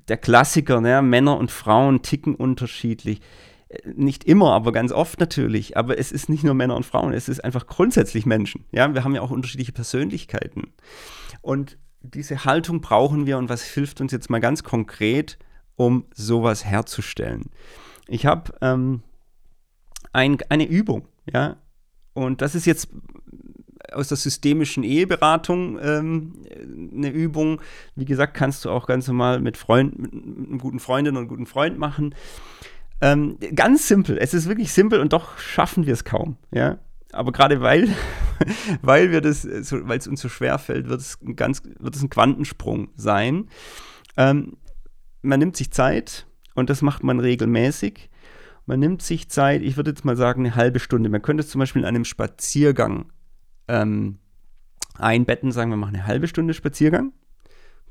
[0.07, 1.01] der Klassiker, ne?
[1.01, 3.21] Männer und Frauen ticken unterschiedlich.
[3.67, 5.75] Äh, nicht immer, aber ganz oft natürlich.
[5.75, 8.65] Aber es ist nicht nur Männer und Frauen, es ist einfach grundsätzlich Menschen.
[8.71, 10.73] Ja, wir haben ja auch unterschiedliche Persönlichkeiten.
[11.41, 15.37] Und diese Haltung brauchen wir und was hilft uns jetzt mal ganz konkret,
[15.75, 17.49] um sowas herzustellen?
[18.07, 19.01] Ich habe ähm,
[20.13, 21.57] ein, eine Übung, ja,
[22.13, 22.89] und das ist jetzt
[23.91, 26.33] aus der systemischen Eheberatung ähm,
[26.93, 27.61] eine Übung.
[27.95, 30.01] Wie gesagt, kannst du auch ganz normal mit Freunden,
[30.37, 32.15] mit einem guten Freundin und guten Freund machen.
[33.01, 34.17] Ähm, ganz simpel.
[34.17, 36.37] Es ist wirklich simpel und doch schaffen wir es kaum.
[36.51, 36.79] Ja?
[37.15, 37.87] Aber gerade weil,
[38.81, 41.95] weil wir das, so, weil es uns so schwer fällt, wird es ein ganz, wird
[41.95, 43.49] es ein Quantensprung sein.
[44.17, 44.57] Ähm,
[45.21, 48.09] man nimmt sich Zeit und das macht man regelmäßig.
[48.65, 51.09] Man nimmt sich Zeit, ich würde jetzt mal sagen, eine halbe Stunde.
[51.09, 53.11] Man könnte es zum Beispiel in einem Spaziergang
[53.67, 54.19] ähm,
[54.97, 57.13] einbetten, sagen wir machen eine halbe Stunde Spaziergang.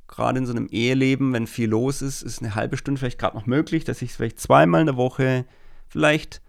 [0.07, 3.37] Gerade in so einem Eheleben, wenn viel los ist, ist eine halbe Stunde vielleicht gerade
[3.37, 5.47] noch möglich, dass ich es vielleicht zweimal in der Woche,
[5.89, 6.43] vielleicht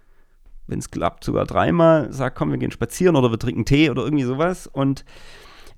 [0.68, 4.04] wenn es klappt, sogar dreimal, sagt, komm, wir gehen spazieren oder wir trinken Tee oder
[4.04, 4.68] irgendwie sowas.
[4.68, 5.06] Und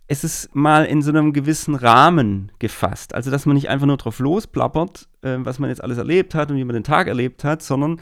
[0.07, 3.13] es ist mal in so einem gewissen Rahmen gefasst.
[3.13, 6.49] Also, dass man nicht einfach nur drauf losplappert, äh, was man jetzt alles erlebt hat
[6.49, 7.99] und wie man den Tag erlebt hat, sondern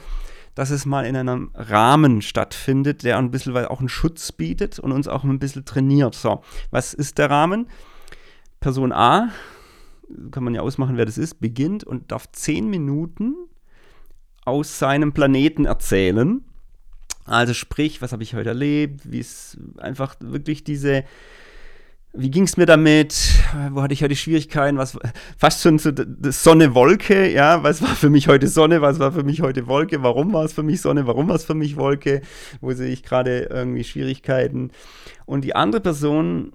[0.54, 4.94] dass es mal in einem Rahmen stattfindet, der ein bisschen auch einen Schutz bietet und
[4.94, 6.16] uns auch ein bisschen trainiert.
[6.16, 7.68] So, was ist der Rahmen?
[8.62, 9.30] Person A,
[10.32, 13.36] kann man ja ausmachen, wer das ist, beginnt und darf zehn Minuten
[14.46, 16.46] aus seinem Planeten erzählen
[17.26, 19.02] also sprich, was habe ich heute erlebt?
[19.12, 21.04] Wie ist einfach wirklich diese,
[22.14, 23.16] wie ging es mir damit?
[23.72, 24.78] Wo hatte ich heute Schwierigkeiten?
[24.78, 24.98] Was
[25.38, 27.64] fast schon so Sonne-Wolke, ja?
[27.64, 28.82] Was war für mich heute Sonne?
[28.82, 30.02] Was war für mich heute Wolke?
[30.04, 31.08] Warum war es für mich Sonne?
[31.08, 32.22] Warum war es für mich Wolke?
[32.62, 34.72] Wo sehe ich gerade irgendwie Schwierigkeiten?
[35.26, 36.54] Und die andere Person,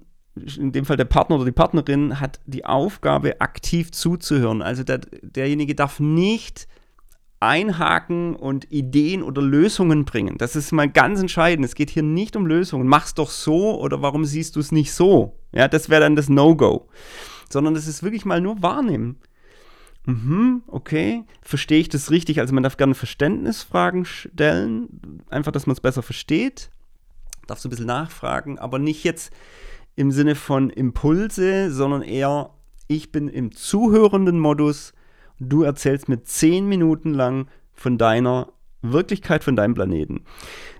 [0.57, 4.61] in dem Fall der Partner oder die Partnerin, hat die Aufgabe, aktiv zuzuhören.
[4.61, 6.67] Also der, derjenige darf nicht
[7.41, 10.37] einhaken und Ideen oder Lösungen bringen.
[10.37, 11.65] Das ist mal ganz entscheidend.
[11.65, 12.87] Es geht hier nicht um Lösungen.
[12.87, 15.39] Mach's doch so oder warum siehst du es nicht so?
[15.51, 16.87] Ja, das wäre dann das No-Go.
[17.49, 19.17] Sondern es ist wirklich mal nur wahrnehmen.
[20.05, 21.23] Mhm, okay.
[21.41, 22.39] Verstehe ich das richtig?
[22.39, 25.23] Also man darf gerne Verständnisfragen stellen.
[25.29, 26.69] Einfach, dass man es besser versteht.
[27.47, 29.33] Darf so ein bisschen nachfragen, aber nicht jetzt
[29.95, 32.51] im Sinne von Impulse, sondern eher,
[32.87, 34.93] ich bin im zuhörenden Modus
[35.41, 40.25] du erzählst mir zehn Minuten lang von deiner Wirklichkeit, von deinem Planeten.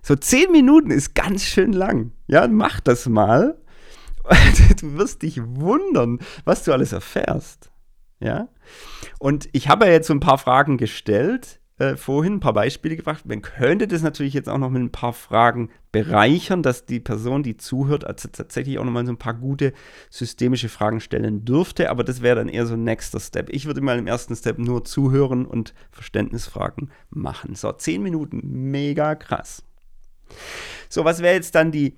[0.02, 2.12] So zehn Minuten ist ganz schön lang.
[2.28, 3.58] Ja, mach das mal.
[4.80, 7.72] Du wirst dich wundern, was du alles erfährst.
[8.20, 8.50] Ja.
[9.20, 12.96] Und ich habe ja jetzt so ein paar Fragen gestellt äh, vorhin ein paar Beispiele
[12.96, 13.26] gebracht.
[13.26, 17.42] Man könnte das natürlich jetzt auch noch mit ein paar Fragen bereichern, dass die Person,
[17.42, 19.74] die zuhört, also tatsächlich auch nochmal so ein paar gute
[20.12, 21.90] systemische Fragen stellen dürfte.
[21.90, 23.50] Aber das wäre dann eher so ein nächster Step.
[23.50, 27.56] Ich würde mal im ersten Step nur zuhören und Verständnisfragen machen.
[27.56, 29.64] So, zehn Minuten, mega krass.
[30.88, 31.96] So, was wäre jetzt dann die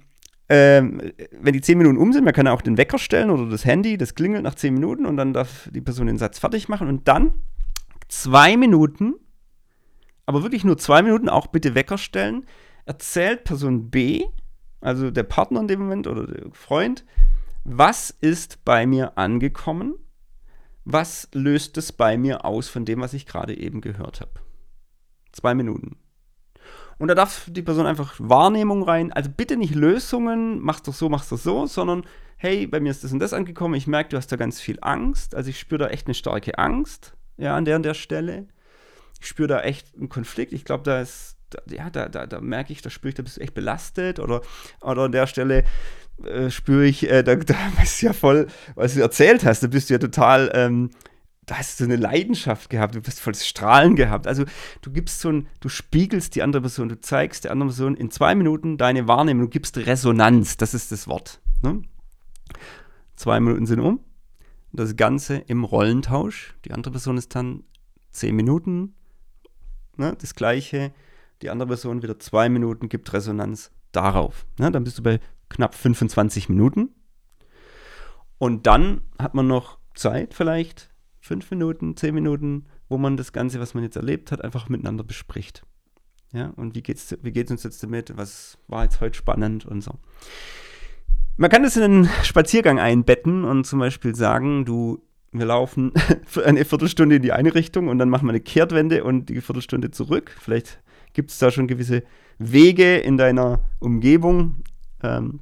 [0.48, 1.02] ähm,
[1.40, 3.98] wenn die zehn Minuten um sind, man kann auch den Wecker stellen oder das Handy,
[3.98, 7.08] das klingelt nach zehn Minuten und dann darf die Person den Satz fertig machen und
[7.08, 7.34] dann
[8.10, 9.16] zwei Minuten
[10.26, 12.46] aber wirklich nur zwei Minuten, auch bitte Wecker stellen,
[12.86, 14.26] erzählt Person B,
[14.82, 17.06] also der Partner in dem Moment oder der Freund,
[17.64, 19.96] was ist bei mir angekommen?
[20.86, 24.32] Was löst es bei mir aus von dem, was ich gerade eben gehört habe?
[25.32, 25.96] Zwei Minuten.
[27.00, 29.14] Und da darf die Person einfach Wahrnehmung rein.
[29.14, 32.04] Also bitte nicht Lösungen, machst doch so, machst doch so, sondern
[32.36, 33.76] hey, bei mir ist das und das angekommen.
[33.76, 35.36] Ich merke, du hast da ganz viel Angst.
[35.36, 38.48] Also ich spüre da echt eine starke Angst, ja, an der und der Stelle
[39.24, 40.54] ich spüre da echt einen Konflikt.
[40.54, 43.24] Ich glaube, da ist, da, ja, da, da, da merke ich, da spüre ich, da
[43.24, 44.42] bist du echt belastet oder,
[44.82, 45.64] oder an der Stelle
[46.26, 49.68] äh, spüre ich, äh, da, da bist du ja voll, was du erzählt hast, da
[49.68, 50.92] bist du ja total, ähm,
[51.46, 54.28] da hast du eine Leidenschaft gehabt, du bist voll Strahlen gehabt.
[54.28, 54.46] Also
[54.82, 58.12] du gibst so ein, du spiegelst die andere Person, du zeigst der anderen Person in
[58.12, 61.42] zwei Minuten deine Wahrnehmung, du gibst Resonanz, das ist das Wort.
[61.62, 61.82] Ne?
[63.16, 64.00] Zwei Minuten sind um.
[64.72, 66.56] Das Ganze im Rollentausch.
[66.66, 67.64] Die andere Person ist dann
[68.10, 68.96] zehn Minuten,
[69.98, 70.94] ne, das gleiche,
[71.42, 74.46] die andere Person wieder zwei Minuten gibt Resonanz darauf.
[74.58, 75.20] Ne, dann bist du bei
[75.50, 76.90] knapp 25 Minuten.
[78.38, 80.90] Und dann hat man noch Zeit, vielleicht
[81.20, 85.04] fünf Minuten, zehn Minuten, wo man das Ganze, was man jetzt erlebt hat, einfach miteinander
[85.04, 85.64] bespricht.
[86.34, 88.18] Ja, und wie geht's, wie geht's uns jetzt damit?
[88.18, 90.00] Was war jetzt heute spannend und so.
[91.38, 95.02] Man kann das in einen Spaziergang einbetten und zum Beispiel sagen, du
[95.34, 95.92] wir laufen
[96.46, 99.92] eine Viertelstunde in die eine Richtung und dann machen wir eine Kehrtwende und die Viertelstunde
[99.92, 100.36] zurück.
[100.40, 100.80] Vielleicht
[101.14, 102.04] gibt es da schon gewisse
[102.38, 104.64] Wege in deiner Umgebung,
[105.02, 105.42] ähm,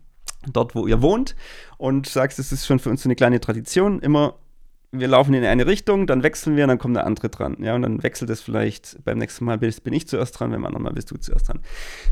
[0.51, 1.35] dort wo ihr wohnt
[1.77, 3.99] und sagst, es ist schon für uns so eine kleine Tradition.
[3.99, 4.35] Immer,
[4.91, 7.57] wir laufen in eine Richtung, dann wechseln wir, und dann kommt der andere dran.
[7.59, 10.83] Ja, und dann wechselt es vielleicht, beim nächsten Mal bin ich zuerst dran, beim anderen
[10.83, 11.59] Mal bist du zuerst dran.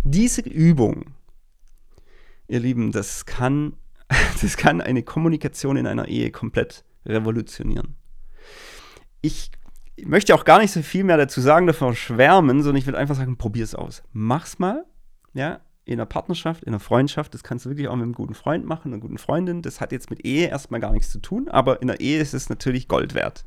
[0.04, 1.14] Diese Übung,
[2.48, 3.74] ihr Lieben, das kann,
[4.42, 7.96] das kann eine Kommunikation in einer Ehe komplett revolutionieren.
[9.22, 9.52] Ich
[10.04, 13.16] möchte auch gar nicht so viel mehr dazu sagen, davon schwärmen, sondern ich will einfach
[13.16, 14.04] sagen, probier es aus.
[14.12, 14.86] Mach's mal,
[15.34, 18.36] ja, in einer Partnerschaft, in einer Freundschaft, das kannst du wirklich auch mit einem guten
[18.36, 19.62] Freund machen, einer guten Freundin.
[19.62, 22.34] Das hat jetzt mit Ehe erstmal gar nichts zu tun, aber in der Ehe ist
[22.34, 23.44] es natürlich Gold wert.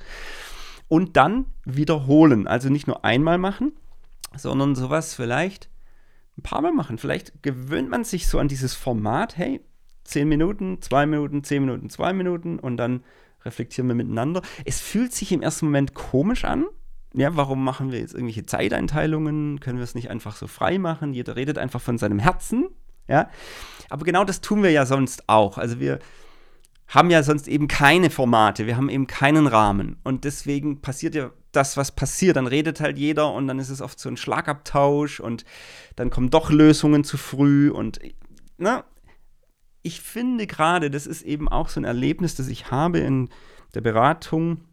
[0.89, 3.73] Und dann wiederholen, also nicht nur einmal machen,
[4.37, 5.71] sondern sowas vielleicht
[6.37, 6.99] ein paar Mal machen.
[6.99, 9.61] Vielleicht gewöhnt man sich so an dieses Format, hey,
[10.05, 13.05] 10 Minuten, 2 Minuten, 10 Minuten, 2 Minuten und dann
[13.45, 14.43] reflektieren wir miteinander.
[14.65, 16.67] Es fühlt sich im ersten Moment komisch an.
[17.15, 19.61] Ja, warum machen wir jetzt irgendwelche Zeiteinteilungen?
[19.61, 21.13] Können wir es nicht einfach so frei machen?
[21.13, 22.69] Jeder redet einfach von seinem Herzen.
[23.09, 23.29] Ja,
[23.91, 25.59] aber genau das tun wir ja sonst auch.
[25.59, 25.99] Also wir
[26.89, 29.97] haben ja sonst eben keine Formate, wir haben eben keinen Rahmen.
[30.05, 32.37] Und deswegen passiert ja das, was passiert.
[32.37, 35.45] Dann redet halt jeder und dann ist es oft so ein Schlagabtausch und
[35.97, 38.01] dann kommen doch Lösungen zu früh und
[38.59, 38.85] ne,
[39.83, 43.29] ich finde gerade, das ist eben auch so ein Erlebnis, das ich habe in
[43.75, 44.65] der Beratung,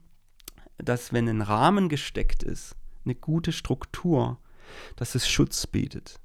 [0.77, 4.39] dass wenn ein Rahmen gesteckt ist, eine gute Struktur,
[4.95, 6.19] dass es Schutz bietet.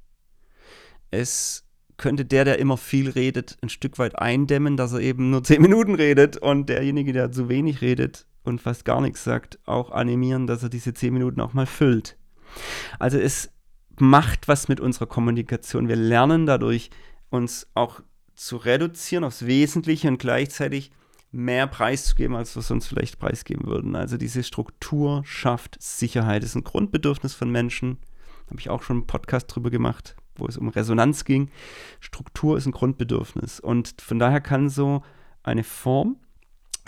[1.11, 1.65] Es
[1.97, 5.61] könnte der, der immer viel redet, ein Stück weit eindämmen, dass er eben nur zehn
[5.61, 10.45] Minuten redet und derjenige, der zu wenig redet und fast gar nichts sagt, auch animieren,
[10.45, 12.17] dass er diese zehn Minuten auch mal füllt.
[12.99, 13.49] Also es
[13.97, 15.87] macht was mit unserer Kommunikation.
[15.87, 16.89] Wir lernen dadurch,
[17.29, 18.01] uns auch
[18.35, 20.91] zu reduzieren aufs Wesentliche und gleichzeitig
[21.31, 23.95] mehr preiszugeben, als wir sonst vielleicht preisgeben würden.
[23.95, 26.43] Also diese Struktur schafft Sicherheit.
[26.43, 27.97] Das ist ein Grundbedürfnis von Menschen.
[28.49, 31.49] Habe ich auch schon einen Podcast drüber gemacht, wo es um Resonanz ging.
[31.99, 33.59] Struktur ist ein Grundbedürfnis.
[33.59, 35.03] Und von daher kann so
[35.43, 36.17] eine Form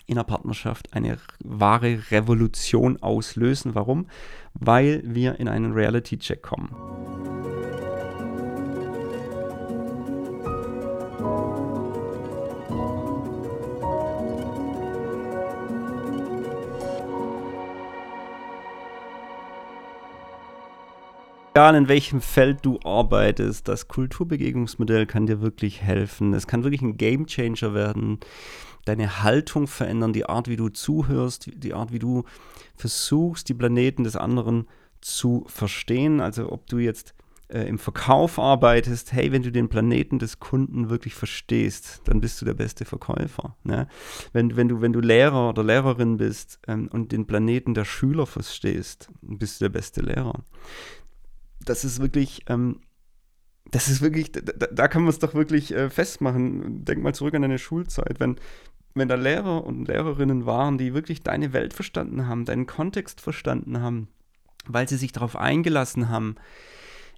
[0.05, 3.75] in der Partnerschaft eine wahre Revolution auslösen.
[3.75, 4.07] Warum?
[4.53, 6.69] Weil wir in einen Reality-Check kommen.
[21.57, 26.35] Egal in welchem Feld du arbeitest, das Kulturbegegnungsmodell kann dir wirklich helfen.
[26.35, 28.19] Es kann wirklich ein Game Changer werden,
[28.85, 32.25] deine Haltung verändern, die Art, wie du zuhörst, die Art, wie du
[32.75, 34.67] versuchst, die Planeten des anderen
[35.01, 36.21] zu verstehen.
[36.21, 37.15] Also ob du jetzt
[37.47, 42.39] äh, im Verkauf arbeitest, hey, wenn du den Planeten des Kunden wirklich verstehst, dann bist
[42.39, 43.57] du der beste Verkäufer.
[43.63, 43.87] Ne?
[44.31, 48.27] Wenn, wenn, du, wenn du Lehrer oder Lehrerin bist ähm, und den Planeten der Schüler
[48.27, 50.43] verstehst, bist du der beste Lehrer
[51.63, 52.81] das ist wirklich, ähm,
[53.71, 56.85] das ist wirklich, da, da kann man es doch wirklich äh, festmachen.
[56.85, 58.37] Denk mal zurück an deine Schulzeit, wenn,
[58.95, 63.81] wenn da Lehrer und Lehrerinnen waren, die wirklich deine Welt verstanden haben, deinen Kontext verstanden
[63.81, 64.07] haben,
[64.65, 66.35] weil sie sich darauf eingelassen haben.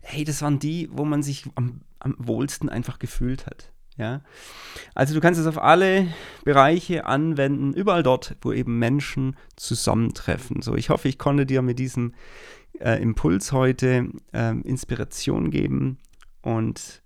[0.02, 3.72] Hey, das waren die, wo man sich am, am wohlsten einfach gefühlt hat.
[4.00, 4.22] Ja?
[4.96, 6.08] Also du kannst es auf alle
[6.44, 10.62] Bereiche anwenden, überall dort, wo eben Menschen zusammentreffen.
[10.62, 12.14] So, ich hoffe, ich konnte dir mit diesem
[12.80, 15.98] äh, Impuls heute äh, Inspiration geben
[16.42, 17.02] und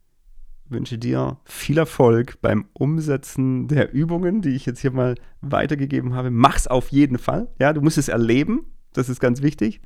[0.66, 6.32] wünsche dir viel Erfolg beim Umsetzen der Übungen, die ich jetzt hier mal weitergegeben habe.
[6.32, 7.48] Mach's auf jeden Fall.
[7.60, 8.66] Ja, du musst es erleben.
[8.94, 9.82] Das ist ganz wichtig.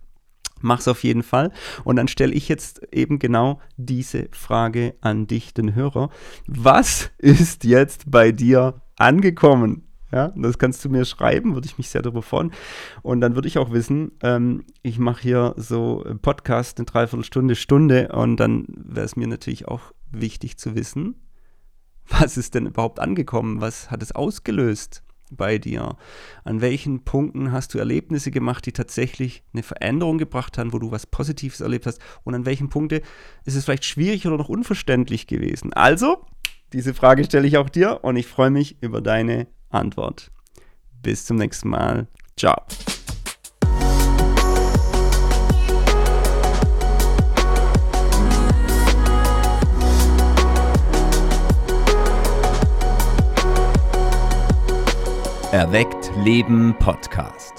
[0.62, 1.52] Mach's auf jeden Fall.
[1.84, 6.10] Und dann stelle ich jetzt eben genau diese Frage an dich, den Hörer.
[6.48, 9.87] Was ist jetzt bei dir angekommen?
[10.12, 12.52] Ja, das kannst du mir schreiben, würde ich mich sehr darüber freuen.
[13.02, 18.10] Und dann würde ich auch wissen, ähm, ich mache hier so Podcast eine Dreiviertelstunde, Stunde
[18.14, 21.16] und dann wäre es mir natürlich auch wichtig zu wissen,
[22.10, 23.60] was ist denn überhaupt angekommen?
[23.60, 25.98] Was hat es ausgelöst bei dir?
[26.46, 30.92] An welchen Punkten hast du Erlebnisse gemacht, die tatsächlich eine Veränderung gebracht haben, wo du
[30.92, 32.00] was Positives erlebt hast?
[32.24, 33.02] Und an welchen Punkten
[33.44, 35.74] ist es vielleicht schwierig oder noch unverständlich gewesen?
[35.74, 36.26] Also,
[36.72, 40.32] diese Frage stelle ich auch dir und ich freue mich über deine Antwort.
[41.02, 42.08] Bis zum nächsten Mal.
[42.38, 42.56] Ciao.
[55.52, 57.57] Erweckt Leben Podcast.